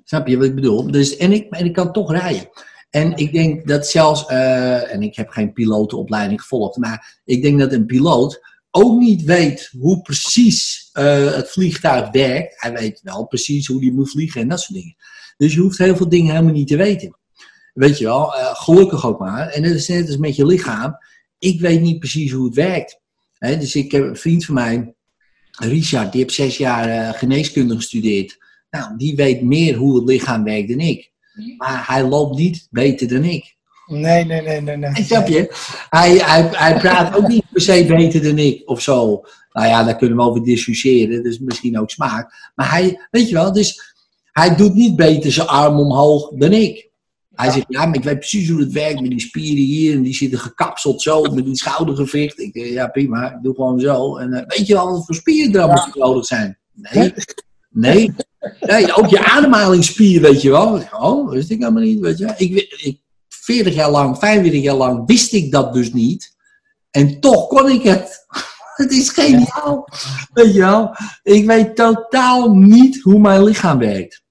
[0.04, 0.90] Snap je wat ik bedoel?
[0.90, 2.48] Dus, en, ik, en ik kan toch rijden.
[2.90, 7.58] En ik denk dat zelfs, uh, en ik heb geen pilotenopleiding gevolgd, maar ik denk
[7.58, 8.40] dat een piloot
[8.70, 12.62] ook niet weet hoe precies uh, het vliegtuig werkt.
[12.62, 14.96] Hij weet wel precies hoe die moet vliegen en dat soort dingen.
[15.36, 17.18] Dus je hoeft heel veel dingen helemaal niet te weten.
[17.74, 19.48] Weet je wel, uh, gelukkig ook maar.
[19.48, 20.96] En dat is net als met je lichaam.
[21.38, 23.00] Ik weet niet precies hoe het werkt.
[23.38, 24.94] He, dus ik heb een vriend van mij,
[25.50, 28.38] Richard, die heeft zes jaar geneeskunde gestudeerd.
[28.70, 31.12] Nou, die weet meer hoe het lichaam werkt dan ik.
[31.56, 33.56] Maar hij loopt niet beter dan ik.
[33.86, 34.76] Nee, nee, nee, nee.
[34.76, 35.04] nee.
[35.04, 35.54] Snap je?
[35.90, 39.24] Hij, hij, hij praat ook niet per se beter dan ik of zo.
[39.52, 41.22] Nou ja, daar kunnen we over discussiëren.
[41.22, 42.50] Dus misschien ook smaak.
[42.54, 43.94] Maar hij, weet je wel, dus
[44.32, 46.89] hij doet niet beter zijn arm omhoog dan ik.
[47.34, 49.94] Hij zegt, ja, maar ik weet precies hoe het werkt met die spieren hier.
[49.94, 52.38] En die zitten gekapseld zo met die schoudergewicht.
[52.38, 54.16] Ik denk, ja, prima, ik doe gewoon zo.
[54.16, 55.88] En uh, weet je wel wat voor spieren er ja.
[55.94, 56.58] nodig zijn?
[56.72, 57.12] Nee,
[57.70, 58.14] nee.
[58.60, 60.82] Nee, ook je ademhalingsspier, weet je wel.
[60.92, 62.34] Oh, wist ik helemaal niet, weet je.
[62.36, 66.36] Ik, ik, 40 jaar lang, 45 jaar lang wist ik dat dus niet.
[66.90, 68.18] En toch kon ik het.
[68.80, 69.88] Het is geniaal.
[70.32, 70.96] Weet je wel.
[71.22, 74.22] Ik weet totaal niet hoe mijn lichaam werkt.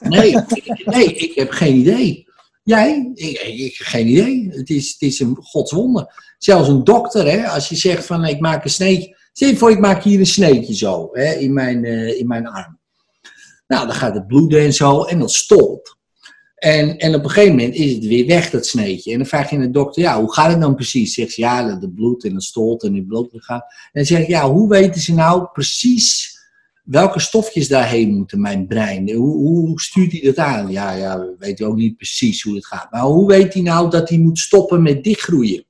[0.00, 2.26] Nee, ik, nee, ik heb geen idee.
[2.62, 3.10] Jij?
[3.14, 4.48] Ik, ik geen idee.
[4.50, 6.34] Het is, het is een godswonder.
[6.38, 9.16] Zelfs een dokter, hè, als je zegt van ik maak een sneetje.
[9.32, 12.78] Stel voor, ik maak hier een sneetje zo hè, in, mijn, uh, in mijn arm.
[13.66, 15.96] Nou, dan gaat het bloeden en zo en dat stolt.
[16.54, 19.12] En, en op een gegeven moment is het weer weg, dat sneetje.
[19.12, 21.14] En dan vraag je de dokter, ja, hoe gaat het dan precies?
[21.14, 23.62] Zegt ze, ja, dat bloed en het stolt en het bloed gaat.
[23.62, 26.37] En dan zeg ik, ja, hoe weten ze nou precies
[26.88, 29.12] welke stofjes daarheen moeten mijn brein?
[29.12, 30.70] Hoe, hoe stuurt hij dat aan?
[30.70, 32.90] Ja, ja, we weten ook niet precies hoe het gaat.
[32.90, 35.66] Maar hoe weet hij nou dat hij moet stoppen met dichtgroeien?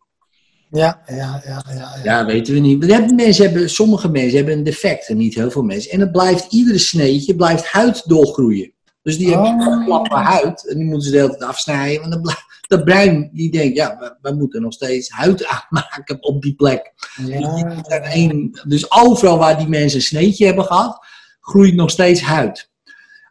[0.70, 1.62] Ja, ja, ja, ja.
[1.74, 2.86] Ja, ja weten we niet.
[2.86, 5.90] hebben, mensen hebben, sommige mensen hebben een defect en niet heel veel mensen.
[5.90, 8.72] En het blijft, iedere sneetje blijft huid doorgroeien.
[9.02, 12.00] Dus die hebben een klappe huid en die moeten ze de hele tijd afsnijden.
[12.00, 16.42] Want dan blijft, dat brein die denkt, ja, we, moeten nog steeds huid aanmaken op
[16.42, 16.92] die plek.
[17.26, 17.62] Ja.
[17.80, 21.06] Dus, dus overal waar die mensen een sneetje hebben gehad,
[21.40, 22.70] groeit nog steeds huid.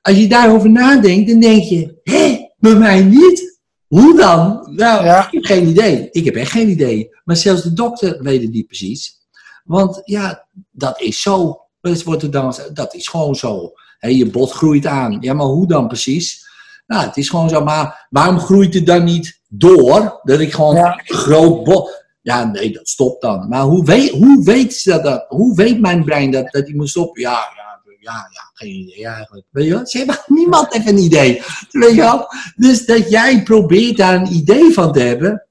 [0.02, 3.60] Als je daarover nadenkt, dan denk je, hé, bij mij niet?
[3.88, 4.74] Hoe dan?
[4.76, 6.08] Nou, ik heb geen idee.
[6.12, 7.10] Ik heb echt geen idee.
[7.24, 9.18] Maar zelfs de dokter weet het niet precies.
[9.64, 11.62] Want ja, dat is zo.
[11.82, 13.72] Dus wordt er dan, dat is gewoon zo.
[14.00, 15.18] je bot groeit aan.
[15.20, 16.47] Ja, maar hoe dan precies?
[16.88, 17.64] Nou, het is gewoon zo.
[17.64, 20.20] Maar waarom groeit het dan niet door?
[20.24, 21.02] Dat ik gewoon ja.
[21.04, 22.06] groot bot...
[22.22, 23.48] Ja, nee, dat stopt dan.
[23.50, 27.22] Maar hoe weet, hoe weet, dat, hoe weet mijn brein dat, dat die moet stoppen?
[27.22, 27.68] Ja, ja,
[28.00, 29.46] ja, ja, geen idee eigenlijk.
[29.50, 29.86] Weet je wel?
[29.86, 31.42] Ze hebben niemand heeft een idee.
[31.72, 32.28] Weet je wel?
[32.56, 35.48] Dus dat jij probeert daar een idee van te hebben,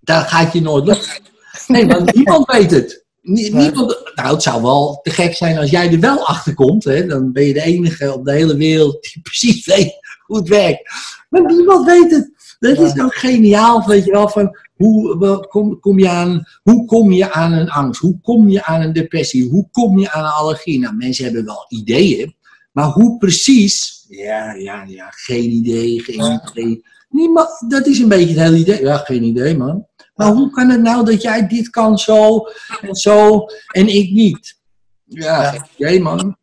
[0.00, 1.22] dan gaat je nooit lukken.
[1.66, 3.04] Nee, want niemand weet het.
[3.20, 3.74] Niemand,
[4.14, 6.82] nou, het zou wel te gek zijn als jij er wel achter komt.
[6.82, 10.00] Dan ben je de enige op de hele wereld die precies weet
[10.32, 10.90] hoe het werkt.
[11.28, 12.30] Maar niemand weet het.
[12.58, 17.12] Dat is ook geniaal, weet je wel, van hoe kom, kom, je aan, hoe kom
[17.12, 18.00] je aan een angst?
[18.00, 19.48] Hoe kom je aan een depressie?
[19.50, 20.80] Hoe kom je aan een allergie?
[20.80, 22.34] Nou, mensen hebben wel ideeën,
[22.72, 24.04] maar hoe precies?
[24.08, 26.84] Ja, ja, ja, geen idee, geen idee.
[27.08, 28.80] Niemand, dat is een beetje het hele idee.
[28.80, 29.86] Ja, geen idee, man.
[30.14, 32.46] Maar hoe kan het nou dat jij dit kan zo
[32.80, 34.60] en zo en ik niet?
[35.04, 36.36] Ja, geen idee, man.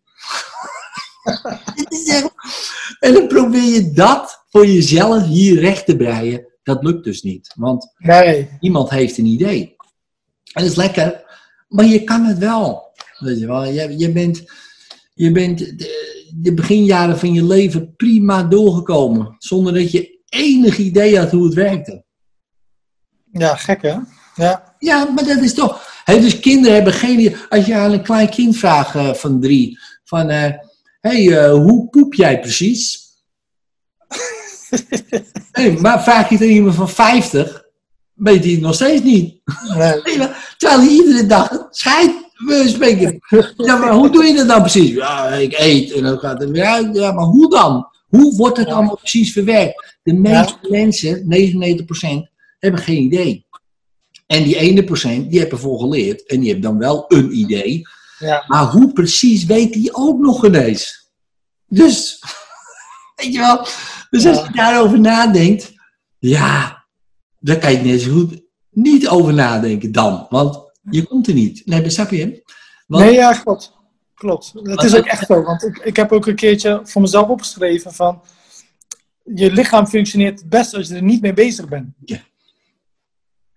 [3.00, 6.48] En dan probeer je dat voor jezelf hier recht te breien.
[6.64, 8.50] Dat lukt dus niet, want nee.
[8.60, 9.76] iemand heeft een idee.
[10.54, 11.24] En dat is lekker,
[11.68, 12.88] maar je kan het wel.
[13.18, 14.44] Weet je wel, je, je bent,
[15.14, 21.18] je bent de, de beginjaren van je leven prima doorgekomen, zonder dat je enig idee
[21.18, 22.04] had hoe het werkte.
[23.32, 23.98] Ja, gek hè?
[24.36, 26.04] Ja, ja maar dat is toch.
[26.06, 27.36] dus kinderen hebben geen idee.
[27.50, 30.54] Als je aan een klein kind vraagt uh, van drie: van, uh,
[31.00, 33.08] hey, uh, hoe poep jij precies?
[35.52, 37.66] hey, maar vraag je aan iemand van 50,
[38.14, 39.42] weet hij nog steeds niet.
[39.78, 40.02] Nee.
[40.58, 41.70] Terwijl hij iedere dag
[42.48, 43.20] we spreken.
[43.58, 44.90] Ja, maar hoe doe je dat dan precies?
[44.90, 46.96] Ja, ik eet en dan gaat het weer uit.
[46.96, 47.88] Ja, maar hoe dan?
[48.08, 49.98] Hoe wordt het allemaal precies verwerkt?
[50.04, 53.46] De meeste mensen, 99%, hebben geen idee.
[54.28, 56.26] En die ene procent, die hebben ervoor geleerd.
[56.26, 57.82] En die hebben dan wel een idee.
[58.20, 58.44] Ja.
[58.48, 61.12] Maar hoe precies weet die ook nog ineens?
[61.68, 62.24] Dus,
[63.16, 63.68] weet je wel.
[64.10, 65.74] Dus als je daarover nadenkt,
[66.20, 66.86] ja,
[67.40, 70.26] dan kan je net zo goed niet over nadenken dan.
[70.30, 70.60] Want
[70.90, 71.62] je komt er niet.
[71.66, 72.44] Nee, besap je?
[72.88, 73.78] Want, nee, ja, klopt.
[74.14, 74.52] Klopt.
[74.64, 75.44] Het is ook echt zo.
[75.44, 78.22] Want ik, ik heb ook een keertje voor mezelf opgeschreven van...
[79.24, 81.94] Je lichaam functioneert het best als je er niet mee bezig bent.
[82.06, 82.20] Ja.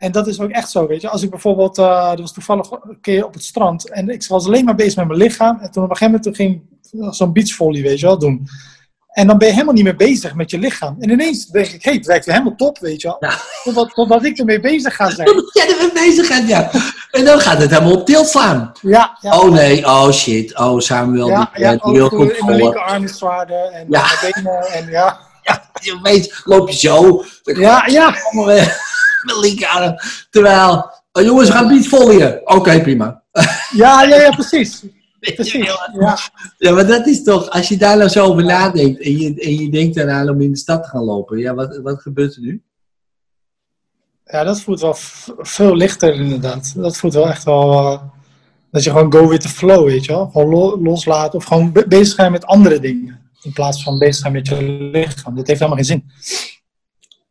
[0.02, 1.08] En dat is ook echt zo, weet je.
[1.08, 4.46] Als ik bijvoorbeeld, uh, er was toevallig een keer op het strand en ik was
[4.46, 5.58] alleen maar bezig met mijn lichaam.
[5.60, 8.48] En toen op een gegeven moment ging zo'n beachvolley, weet je wel, doen.
[9.12, 10.96] En dan ben je helemaal niet meer bezig met je lichaam.
[11.00, 13.16] En ineens denk ik, hé, hey, het werkt weer helemaal top, weet je wel.
[13.20, 13.38] Ja.
[13.64, 15.26] Totdat, totdat ik ermee bezig ga zijn.
[15.32, 16.70] Totdat jij ermee bezig gaat, ja.
[17.10, 18.72] En dan gaat het helemaal op tilt slaan.
[18.80, 19.38] Ja, ja.
[19.38, 23.18] Oh nee, oh shit, oh Samuel, ja, die, ja, die goed In mijn linkerarm is
[23.18, 24.04] zwaarder en ja.
[24.20, 25.18] mijn benen en ja.
[25.42, 27.24] Ja, je weet, loop je zo.
[27.42, 28.14] Ja, ja.
[29.42, 29.94] Linkerarm.
[30.30, 32.40] Terwijl, oh, jongens, we gaan niet volgen.
[32.44, 33.22] Oké, prima.
[33.76, 34.82] Ja, ja, ja, precies.
[35.20, 36.18] Ja.
[36.58, 39.54] ja, maar dat is toch, als je daar nou zo over nadenkt en je, en
[39.54, 42.40] je denkt eraan om in de stad te gaan lopen, ja, wat, wat gebeurt er
[42.40, 42.62] nu?
[44.24, 44.94] Ja, dat voelt wel
[45.38, 46.72] veel lichter inderdaad.
[46.76, 48.02] Dat voelt wel echt wel, uh,
[48.70, 50.30] dat je gewoon go with the flow, weet je wel.
[50.30, 53.20] Gewoon loslaten of gewoon bezig zijn met andere dingen.
[53.42, 54.62] In plaats van bezig zijn met je
[54.92, 55.36] lichaam.
[55.36, 56.10] Dat heeft helemaal geen zin.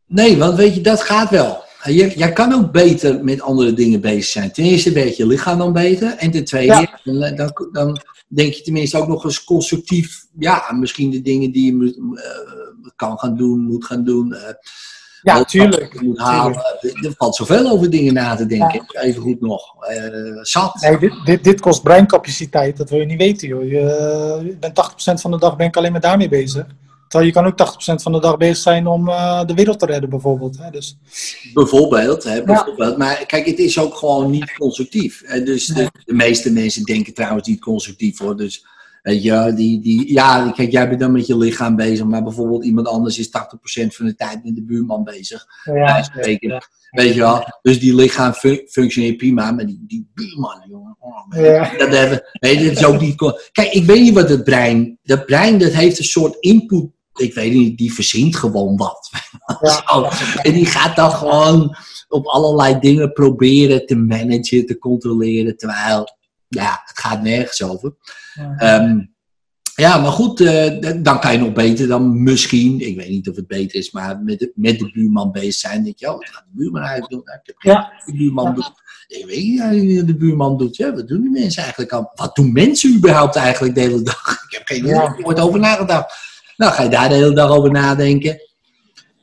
[0.06, 1.64] Nee, want weet je, dat gaat wel.
[1.84, 4.52] Je, jij kan ook beter met andere dingen bezig zijn.
[4.52, 6.16] Ten eerste werkt je lichaam dan beter.
[6.18, 6.90] En ten tweede,
[7.36, 10.26] dan, dan, denk je tenminste ook nog eens constructief.
[10.40, 14.32] Ja, misschien de dingen die je uh, kan gaan doen, moet gaan doen.
[14.32, 14.40] Uh,
[15.22, 16.02] ja, natuurlijk.
[16.02, 16.58] Moet halen.
[16.82, 18.86] Er valt zoveel over dingen na te denken.
[18.88, 19.64] Even goed nog.
[19.90, 20.82] Uh, zat.
[20.82, 22.78] Nee, dit, dit, dit, kost breincapaciteit.
[22.78, 23.64] Dat wil je niet weten, joh.
[23.64, 23.70] Je,
[24.46, 26.66] je bent 80% van de dag ben ik alleen maar daarmee bezig.
[27.12, 29.86] Terwijl je kan ook 80% van de dag bezig zijn om uh, de wereld te
[29.86, 30.58] redden, bijvoorbeeld.
[30.58, 30.70] Hè?
[30.70, 30.98] Dus...
[31.54, 32.98] Bijvoorbeeld, hè, bijvoorbeeld.
[32.98, 35.22] Maar kijk, het is ook gewoon niet constructief.
[35.44, 38.38] Dus de, de, meeste mensen denken trouwens niet constructief hoor.
[38.38, 38.66] Dus
[39.02, 42.66] Weet je, die, die, ja, kijk, jij bent dan met je lichaam bezig, maar bijvoorbeeld
[42.66, 43.32] iemand anders is 80%
[43.88, 45.46] van de tijd met de buurman bezig.
[45.64, 46.64] Ja, spreken.
[46.90, 47.60] Weet je wel?
[47.62, 50.96] Dus die lichaam fun- functioneert prima, maar die, die buurman, jongen.
[51.00, 51.44] Oh.
[51.44, 51.78] Ja.
[51.78, 53.50] Dat hebben, weet je, dat is ook niet.
[53.52, 55.00] Kijk, ik weet niet wat het brein.
[55.04, 56.90] Dat brein dat heeft een soort input.
[57.22, 59.10] Ik weet niet, die verzint gewoon wat.
[59.62, 60.12] Ja.
[60.42, 61.76] En die gaat dan gewoon
[62.08, 65.58] op allerlei dingen proberen te managen, te controleren.
[65.58, 66.08] Terwijl,
[66.48, 67.96] ja, het gaat nergens over.
[68.34, 68.56] Ja.
[68.58, 69.00] Ehm,
[69.76, 73.36] ja, maar goed, eh, dan kan je nog beter dan misschien, ik weet niet of
[73.36, 75.84] het beter is, maar met de, met de buurman bezig zijn.
[75.84, 77.22] Denk je, oh, wat gaat de buurman eigenlijk doen?
[77.26, 77.92] Nou, ik heb geen Ja.
[78.06, 78.72] de buurman doet.
[79.08, 80.76] Ik weet niet wat de buurman doet.
[80.76, 82.12] Ja, wat doen die mensen eigenlijk al?
[82.14, 84.30] Wat doen mensen überhaupt eigenlijk de hele dag?
[84.50, 85.16] Ik heb geen idee, Ja.
[85.18, 86.30] nooit over nagedacht.
[86.62, 88.42] Nou, ga je daar de hele dag over nadenken.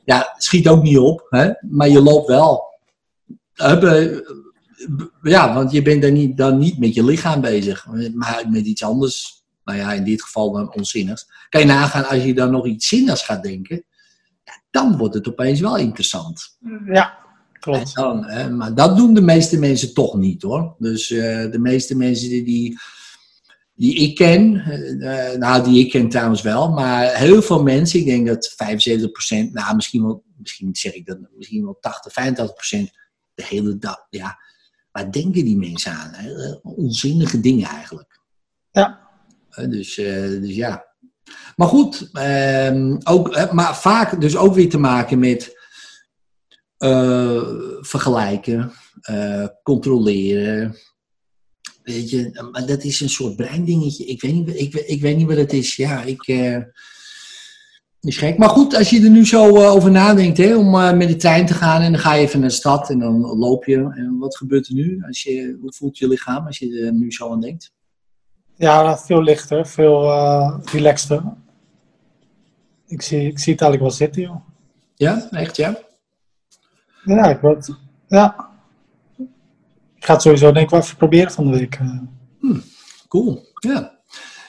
[0.05, 1.51] Ja, schiet ook niet op, hè?
[1.61, 2.63] maar je loopt wel.
[3.53, 4.17] Eh,
[5.21, 8.83] Ja, want je bent dan niet, dan niet met je lichaam bezig, maar met iets
[8.83, 9.43] anders.
[9.63, 11.27] Nou ja, in dit geval dan onzinnigs.
[11.49, 13.83] Kan je nagaan als je dan nog iets zinnigs gaat denken,
[14.43, 16.57] ja, dan wordt het opeens wel interessant.
[16.85, 17.17] ja,
[17.59, 17.95] klopt.
[17.95, 20.75] dan, hè, maar dat doen de meeste mensen toch niet hoor.
[20.77, 22.79] Dus eh, de meeste mensen die, die,
[23.79, 24.55] die ik ken,
[25.01, 29.53] eh, nou die ik ken trouwens wel, maar heel veel mensen, ik denk dat 75%,
[29.53, 32.91] nou misschien wel, misschien zeg ik dat, misschien wel 80, 85%
[33.33, 34.39] de hele dag, ja,
[34.91, 36.11] waar denken die mensen aan?
[36.13, 36.53] Hè?
[36.61, 38.19] Onzinnige dingen eigenlijk.
[38.71, 39.07] Ja.
[39.49, 40.87] Eh, Dus, eh, dus ja.
[41.55, 45.57] Maar goed, ehm, ook, eh, maar vaak dus ook weer te maken met
[46.77, 47.41] eh,
[47.79, 48.71] vergelijken,
[49.01, 50.75] eh, controleren.
[51.89, 54.05] Weet je, maar dat is een soort breindingetje.
[54.05, 55.75] Ik weet niet, ik, ik weet niet wat het is.
[55.75, 56.27] Ja, ik.
[56.27, 56.57] eh,
[58.01, 58.37] is gek.
[58.37, 61.15] Maar goed, als je er nu zo eh, over nadenkt hè, om eh, met de
[61.15, 63.75] trein te gaan en dan ga je even naar de stad en dan loop je.
[63.75, 65.03] En wat gebeurt er nu?
[65.07, 67.71] Als je, hoe voelt je lichaam als je er nu zo aan denkt?
[68.55, 70.01] Ja, veel lichter, veel
[70.71, 71.23] relaxter.
[72.87, 74.45] Ik zie, ik zie het eigenlijk wel zitten, joh.
[74.95, 75.77] Ja, echt ja?
[77.05, 77.69] Ja, ik word,
[78.07, 78.48] ja.
[79.99, 81.75] Ik ga het sowieso denk ik wel even proberen van de week.
[81.75, 81.99] eh.
[83.07, 83.97] Cool, ja.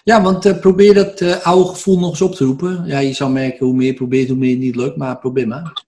[0.05, 2.87] Ja, want eh, probeer dat eh, oude gevoel nog eens op te roepen.
[2.87, 5.49] Ja, je zal merken hoe meer je probeert, hoe meer het niet lukt, maar probeer
[5.49, 5.85] maar.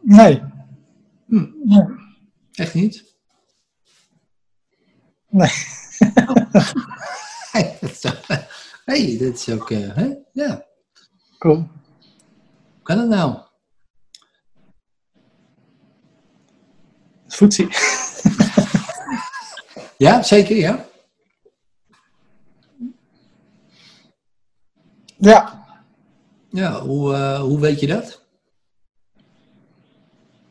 [0.00, 0.42] Nee.
[1.28, 1.46] Hm.
[1.64, 1.84] Nee.
[2.52, 3.14] Echt niet?
[5.28, 5.50] Nee.
[8.84, 10.14] Hey, dat is, ook- hè?
[10.32, 10.66] ja,
[11.38, 11.68] Cool.
[12.82, 13.38] Hoe kan het nou?
[17.26, 17.68] Voetzie.
[19.96, 20.86] Ja, zeker, ja.
[25.16, 25.66] Ja.
[26.50, 28.22] Ja, hoe, eh, hoe weet je dat?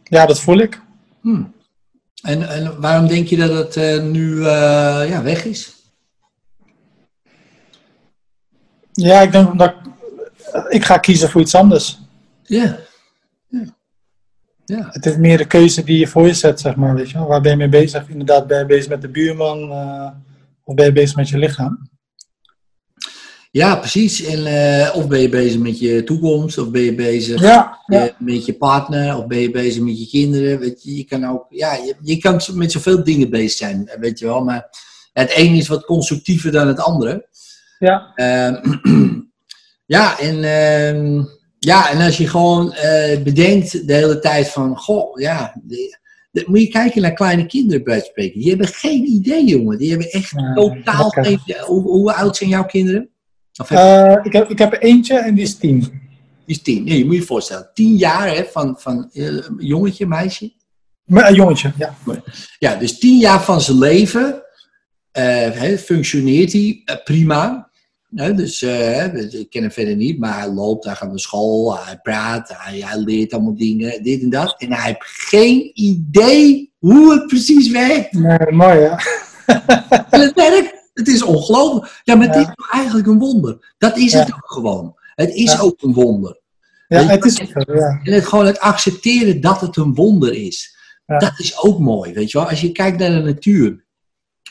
[0.03, 0.81] ja, dat voel ik.
[1.21, 1.43] Hm.
[2.21, 5.75] En, en waarom denk je dat het eh, nu eh, ja, weg is?
[8.91, 9.77] Ja, ik denk omdat ik,
[10.69, 12.00] ik ga kiezen voor iets anders.
[12.51, 12.79] Ja.
[13.47, 13.75] Ja.
[14.65, 14.89] ja.
[14.91, 16.95] Het is meer de keuze die je voor je zet, zeg maar.
[16.95, 17.27] Weet je wel.
[17.27, 18.09] Waar ben je mee bezig?
[18.09, 19.71] Inderdaad, ben je bezig met de buurman?
[19.71, 20.11] eh,
[20.63, 21.89] of ben je bezig met je lichaam?
[23.51, 24.23] Ja, precies.
[24.23, 28.03] En, eh, of ben je bezig met je toekomst, of ben je bezig Ja, eh,
[28.19, 30.59] met je partner, of ben je bezig met je kinderen.
[30.59, 34.19] Weet je, je kan ook, ja, je, je kan met zoveel dingen bezig zijn, weet
[34.19, 34.43] je wel.
[34.43, 34.69] Maar
[35.13, 37.27] het een is wat constructiever dan het andere.
[37.79, 38.11] ja.
[38.15, 38.75] Ehm,
[39.95, 41.23] ja, en, ehm,
[41.65, 45.97] ja, en als je gewoon eh, bedenkt de hele tijd van, goh, ja, de-
[46.31, 48.39] de- moet je kijken naar kleine kinderen bij het spreken.
[48.39, 49.77] Die hebben geen idee, jongen.
[49.77, 51.61] Die hebben echt Ja, totaal geen idee.
[51.61, 53.09] Hoe, hoe oud zijn jouw kinderen?
[53.59, 55.79] Of heb- Eh, ik, heb, ik heb eentje en die is tien.
[55.79, 55.89] die
[56.55, 56.83] is tien.
[56.83, 57.69] Nee, je moet je voorstellen.
[57.73, 60.51] Tien jaar hè, van, van eh, jongetje, meisje.
[61.05, 61.95] Maar een jongetje, ja.
[62.59, 64.43] Ja, dus tien jaar van zijn leven
[65.11, 67.69] hè, functioneert hij prima.
[68.11, 71.99] Dus hè, ik ken hem verder niet, maar hij loopt, hij gaat naar school, hij
[72.01, 74.55] praat, hij, hij leert allemaal dingen, dit en dat.
[74.57, 78.13] En hij heeft geen idee hoe het precies werkt.
[78.13, 78.99] Nee, mooi, ja.
[80.09, 80.79] En het werkt.
[80.93, 82.01] Het is ongelooflijk.
[82.03, 82.41] Ja, maar het Ja.
[82.41, 83.73] is toch eigenlijk een wonder.
[83.77, 84.95] Dat is het ook gewoon.
[85.15, 85.59] Het is Ja.
[85.59, 86.39] ook een wonder.
[86.87, 87.37] Ja, het is.
[87.39, 90.77] En het, gewoon het accepteren dat het een wonder is.
[91.05, 92.49] Dat is ook mooi, weet je wel.
[92.49, 93.85] Als je kijkt naar de natuur.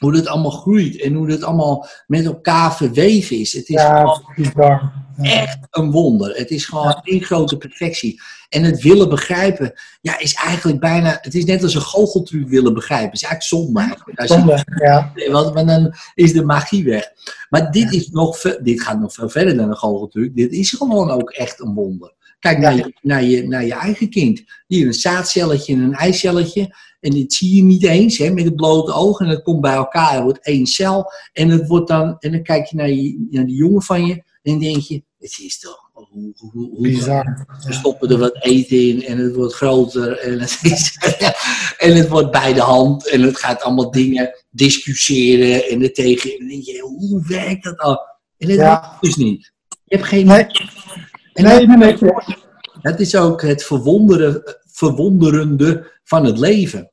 [0.00, 1.00] Hoe dat allemaal groeit.
[1.00, 3.52] En hoe dat allemaal met elkaar verweven is.
[3.52, 4.52] Het is Ja, gewoon.
[4.52, 4.92] Ja.
[5.22, 6.36] echt een wonder.
[6.36, 8.20] Het is gewoon één grote perfectie.
[8.48, 11.18] En het willen begrijpen, ja, is eigenlijk bijna...
[11.20, 13.10] Het is net als een goocheltruc willen begrijpen.
[13.10, 14.22] Het is eigenlijk zonde eigenlijk.
[14.26, 15.12] Zonde, ja.
[15.30, 17.12] want, want dan is de magie weg.
[17.50, 20.36] Maar dit, is nog, dit gaat nog veel verder dan een goocheltruc.
[20.36, 22.12] Dit is gewoon ook echt een wonder.
[22.38, 24.42] Kijk naar, je, naar, je, naar je eigen kind.
[24.66, 26.74] Hier een zaadcelletje en een eicelletje.
[27.00, 29.20] En dit zie je niet eens hè, met het blote oog.
[29.20, 30.14] En het komt bij elkaar.
[30.14, 31.12] Het wordt één cel.
[31.32, 34.22] En, het wordt dan, en dan kijk je naar, je, naar die jongen van je.
[34.42, 37.46] En denk je, het is toch hoe, hoe, hoe, Bizar.
[37.66, 40.96] we stoppen er wat eten in en het wordt groter en het, is,
[41.86, 46.30] en het wordt bij de hand en het gaat allemaal dingen discussiëren en er tegen.
[46.30, 48.00] En dan denk je, hoe werkt dat al?
[48.38, 48.56] En Ja.
[48.56, 49.52] werkt dus niet.
[49.84, 50.26] Je hebt geen.
[50.26, 50.46] Nee,
[51.32, 51.96] en nee, nee, nee.
[52.80, 54.42] dat is ook het verwonderen,
[54.72, 56.90] verwonderende van het leven.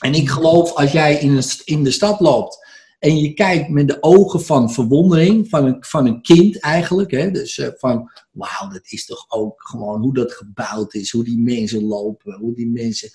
[0.00, 2.68] En ik geloof als jij in, een, in de stad loopt
[3.00, 7.30] en je kijkt met de ogen van verwondering, van een, van een kind eigenlijk, hè,
[7.30, 11.38] dus eh, van wauw, dat is toch ook gewoon hoe dat gebouwd is, hoe die
[11.38, 13.10] mensen lopen, hoe die mensen,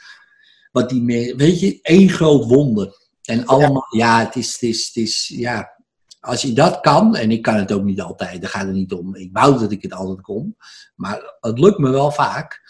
[0.72, 3.04] wat die mensen, weet je, één groot wonder.
[3.24, 5.84] En allemaal, ja, het is, het is, het is, ja,
[6.20, 8.94] als je dat kan, en ik kan het ook niet altijd, daar gaat het niet
[8.94, 9.16] om.
[9.16, 10.58] Ik wou dat ik het altijd kon,
[10.96, 12.62] maar het lukt me wel vaak.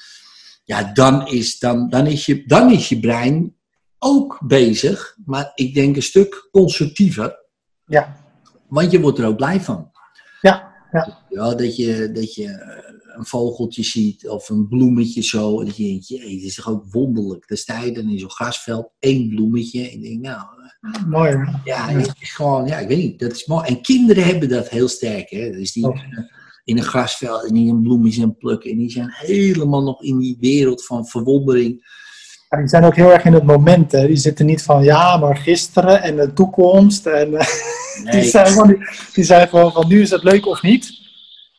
[0.65, 3.55] Ja, dan is, dan, dan is, je, dan is je brein
[3.99, 7.39] ook bezig, maar ik denk een stuk constructiever,
[7.85, 8.15] Ja,
[8.67, 9.91] want je wordt er ook blij van.
[10.41, 11.23] ja, ja.
[11.29, 15.59] Ja, dat je, dat je eh, een vogeltje ziet of een bloemetje zo.
[15.59, 17.47] En dat je denkt, jee, het is toch ook wonderlijk.
[17.47, 19.89] Dan sta je dan in zo'n grasveld, één bloemetje.
[19.91, 20.45] En denk, nou,
[21.07, 21.31] Mooi.
[21.31, 21.51] hè?
[21.63, 23.67] ja, is gewoon, ja, ik weet niet, dat is mooi.
[23.67, 25.51] En kinderen hebben dat heel sterk, hè.
[25.51, 25.97] Dus die Oh.
[26.65, 28.71] In een grasveld en die een bloemetje aan plukken.
[28.71, 31.93] En die zijn helemaal nog in die wereld van verwondering.
[32.49, 33.91] Ja, die zijn ook heel erg in het moment.
[33.91, 34.07] Hè.
[34.07, 37.05] Die zitten niet van ja, maar gisteren en de toekomst.
[37.05, 37.47] En, eh,
[38.11, 41.03] die, zijn gewoon, die, zijn gewoon van nu is het leuk of niet.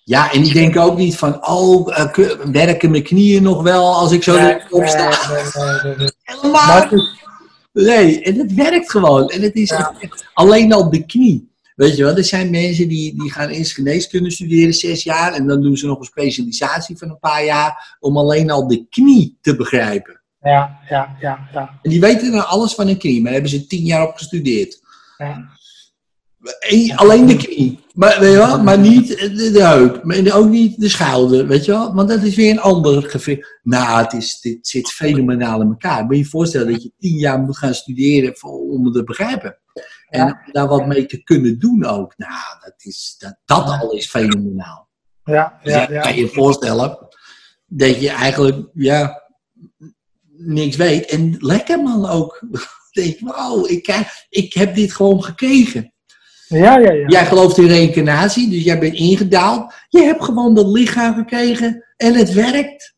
[0.04, 4.12] Ja, en die denken ook niet van, oh, eh, werken mijn knieën nog wel als
[4.12, 5.10] ik zo Nee, opsta?
[5.82, 6.10] nee.
[6.22, 6.88] Helemaal
[7.72, 9.28] Nee, en het werkt gewoon.
[9.28, 9.94] En het is Ja.
[10.34, 11.54] alleen al de knie.
[11.76, 15.32] Weet je wel, er zijn mensen die, die gaan eerst geneeskunde studeren, zes jaar.
[15.32, 17.96] En dan doen ze nog een specialisatie van een paar jaar.
[18.00, 20.22] Om alleen al de knie te begrijpen.
[20.40, 23.50] ja, ja, ja, ja, En die weten dan alles van een knie, maar daar hebben
[23.50, 24.80] ze tien jaar op gestudeerd.
[25.18, 25.54] ja.
[26.94, 27.84] Alleen de knie.
[27.94, 30.10] Maar, weet je wel, maar niet de, de heup.
[30.10, 31.94] En ook niet de schouder, weet je wel.
[31.94, 33.60] Want dat is weer een ander gevecht.
[33.62, 36.04] Nou, het, is, dit zit fenomenaal in elkaar.
[36.04, 39.04] Moet je je voorstellen dat je tien jaar moet gaan studeren voor, om het te
[39.04, 39.58] begrijpen.
[40.08, 42.14] En om daar wat mee te kunnen doen ook.
[42.16, 44.88] Nou, dat, is, dat, dat al is fenomenaal.
[45.24, 46.00] ja, Dus ja, ja, ja.
[46.00, 46.98] kan je je voorstellen
[47.66, 49.22] dat je eigenlijk, ja,
[50.36, 51.06] niks weet.
[51.06, 52.42] En lekker man ook.
[52.92, 55.92] Denk, wauw, ik, ik heb dit gewoon gekregen.
[56.48, 57.08] Ja, ja, ja.
[57.08, 59.74] Jij gelooft in reïncarnatie, dus jij bent ingedaald.
[59.88, 62.95] Je hebt gewoon dat lichaam gekregen en het werkt.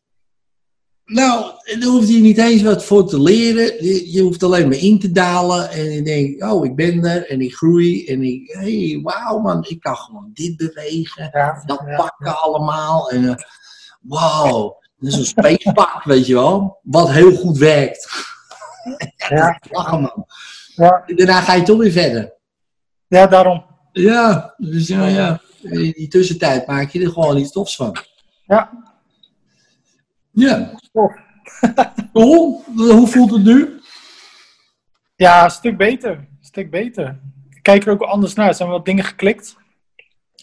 [1.09, 3.85] Nou, daar hoeft je niet eens wat voor te leren.
[3.85, 5.69] Je, je hoeft alleen maar in te dalen.
[5.69, 8.05] En je denkt, oh, ik ben er en ik groei.
[8.05, 11.29] En ik, hey, wauw man, ik kan gewoon dit bewegen.
[11.31, 11.95] ja, Dat ja.
[11.95, 13.09] pakken allemaal.
[13.09, 13.35] En uh,
[14.01, 16.79] wauw, dat is een spacepak, weet je wel.
[16.83, 18.07] Wat heel goed werkt.
[19.29, 20.25] Ja, Lachen man.
[21.15, 22.33] daarna ga je toch weer verder.
[23.07, 23.65] ja, daarom.
[23.91, 25.41] Ja, dus ja, ja.
[25.61, 27.95] In die tussentijd maak je er gewoon iets tofs van.
[28.45, 28.88] Ja,
[30.39, 30.71] Ja.
[32.13, 32.61] Cool.
[32.97, 33.79] Hoe voelt het nu?
[35.15, 36.11] ja, een stuk beter.
[36.11, 37.19] Een stuk beter.
[37.49, 38.47] Ik kijk er ook anders naar.
[38.47, 39.57] Er zijn wat dingen geklikt.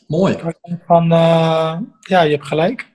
[0.07, 0.37] Mooi.
[0.87, 2.93] Van, eh, ja, je hebt gelijk.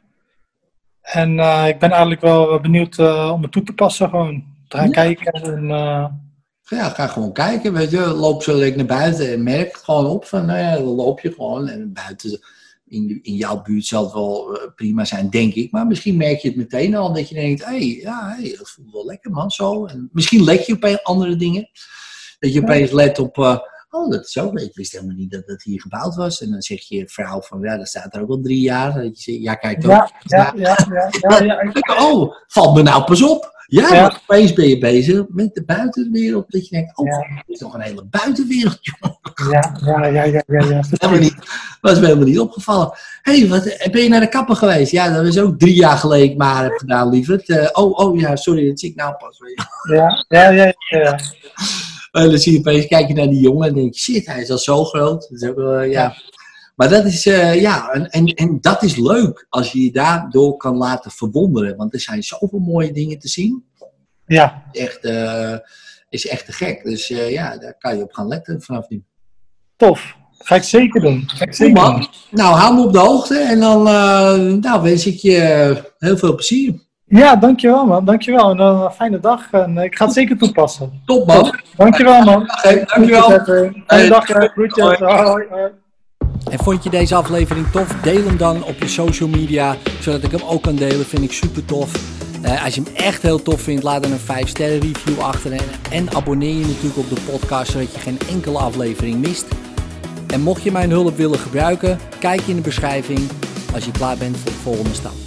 [1.02, 4.44] En eh, ik ben eigenlijk wel benieuwd eh, om het toe te passen gewoon.
[4.68, 4.92] Te gaan Ja.
[4.92, 5.68] kijken en...
[6.62, 8.06] Ja, ga gewoon kijken, weet je.
[8.08, 11.32] Loop zo lekker naar buiten en merk gewoon op van, nou ja, dan loop je
[11.32, 11.68] gewoon.
[11.68, 12.40] En buiten,
[12.92, 15.72] in, in jouw buurt zal het wel eh, prima zijn, denk ik.
[15.72, 18.92] Maar misschien merk je het meteen al dat je denkt, hé, hey, ja, dat voelt
[18.92, 19.86] wel lekker man, zo.
[19.86, 21.70] En misschien let je op andere dingen.
[22.40, 23.58] Dat je opeens let op, eh,
[23.92, 26.42] oh, dat is ook, ik wist helemaal niet dat dat hier gebouwd was.
[26.42, 28.94] En dan zeg je vrouw van, ja, dat staat er ook al drie jaar.
[28.94, 29.90] Dat je zegt, ja, kijk ook.
[29.90, 31.72] ja, ja, ja, ja, ja,
[32.06, 33.60] oh, valt me nou pas op.
[33.68, 34.02] Ja, Ja.
[34.02, 36.52] maar opeens ben je bezig met de buitenwereld.
[36.52, 37.18] Dat je denkt, oh, Ja.
[37.18, 38.80] er is nog een hele buitenwereld.
[38.82, 39.18] jongen.
[39.52, 40.82] ja, ja, ja, ja, ja, ja.
[40.90, 41.36] Helemaal niet,
[41.82, 42.92] was me helemaal niet opgevallen.
[43.22, 44.92] Hé, hey, wat, ben je naar de kapper geweest?
[44.92, 47.50] Ja, dat was ook drie jaar geleden maar heb gedaan, lieverd.
[47.50, 49.40] Eh, oh, oh ja, sorry, dat zie ik nou pas.
[49.90, 51.20] Ja, ja, ja, ja.
[52.12, 54.50] Dan zie je opeens, kijk je naar die jongen en denk je, shit, hij is
[54.50, 55.22] al zo groot.
[55.30, 55.90] Dat is ook, wel, ja.
[55.90, 56.16] Ja.
[56.76, 60.58] Maar dat is, eh, ja, en, en, en dat is leuk als je je daardoor
[60.58, 61.78] kan laten verwonderen.
[61.78, 63.64] Want er zijn zoveel mooie dingen te zien.
[64.26, 65.56] Ja, echt, eh,
[66.10, 66.84] is echt te gek.
[66.84, 69.04] Dus eh, ja, daar kan je op gaan letten vanaf nu.
[69.76, 70.20] tof.
[70.38, 71.24] Ga ik zeker doen.
[71.28, 71.84] Ga ik Goed zeker doen.
[71.84, 72.08] man.
[72.32, 76.18] Nou, hou me op de hoogte en dan eh, nou, wens ik je eh, heel
[76.18, 76.80] veel plezier.
[77.12, 78.06] Ja, dankjewel man.
[78.06, 78.50] Dankjewel.
[78.52, 79.52] En eh, een fijne dag.
[79.52, 81.02] En eh, ik ga het zeker toepassen.
[81.06, 81.54] Top man.
[81.78, 82.50] Dankjewel man.
[82.64, 83.30] Dankjewel.
[83.30, 84.08] Fijne Hey.
[84.10, 84.26] dag.
[84.26, 84.98] Groetjes.
[85.00, 85.44] Hoi.
[86.52, 87.88] En vond je deze aflevering tof?
[88.02, 91.06] Deel hem dan op je social media, zodat ik hem ook kan delen.
[91.06, 91.94] Vind ik super tof.
[91.94, 92.00] Eh,
[92.52, 95.52] Uh, als je hem echt heel tof vindt, laat dan een 5 sterren review achter.
[95.52, 95.60] En,
[95.92, 99.46] en abonneer je natuurlijk op de podcast, zodat je geen enkele aflevering mist.
[100.28, 103.20] En mocht je mijn hulp willen gebruiken, kijk in de beschrijving
[103.74, 105.21] als je klaar bent voor de volgende stap.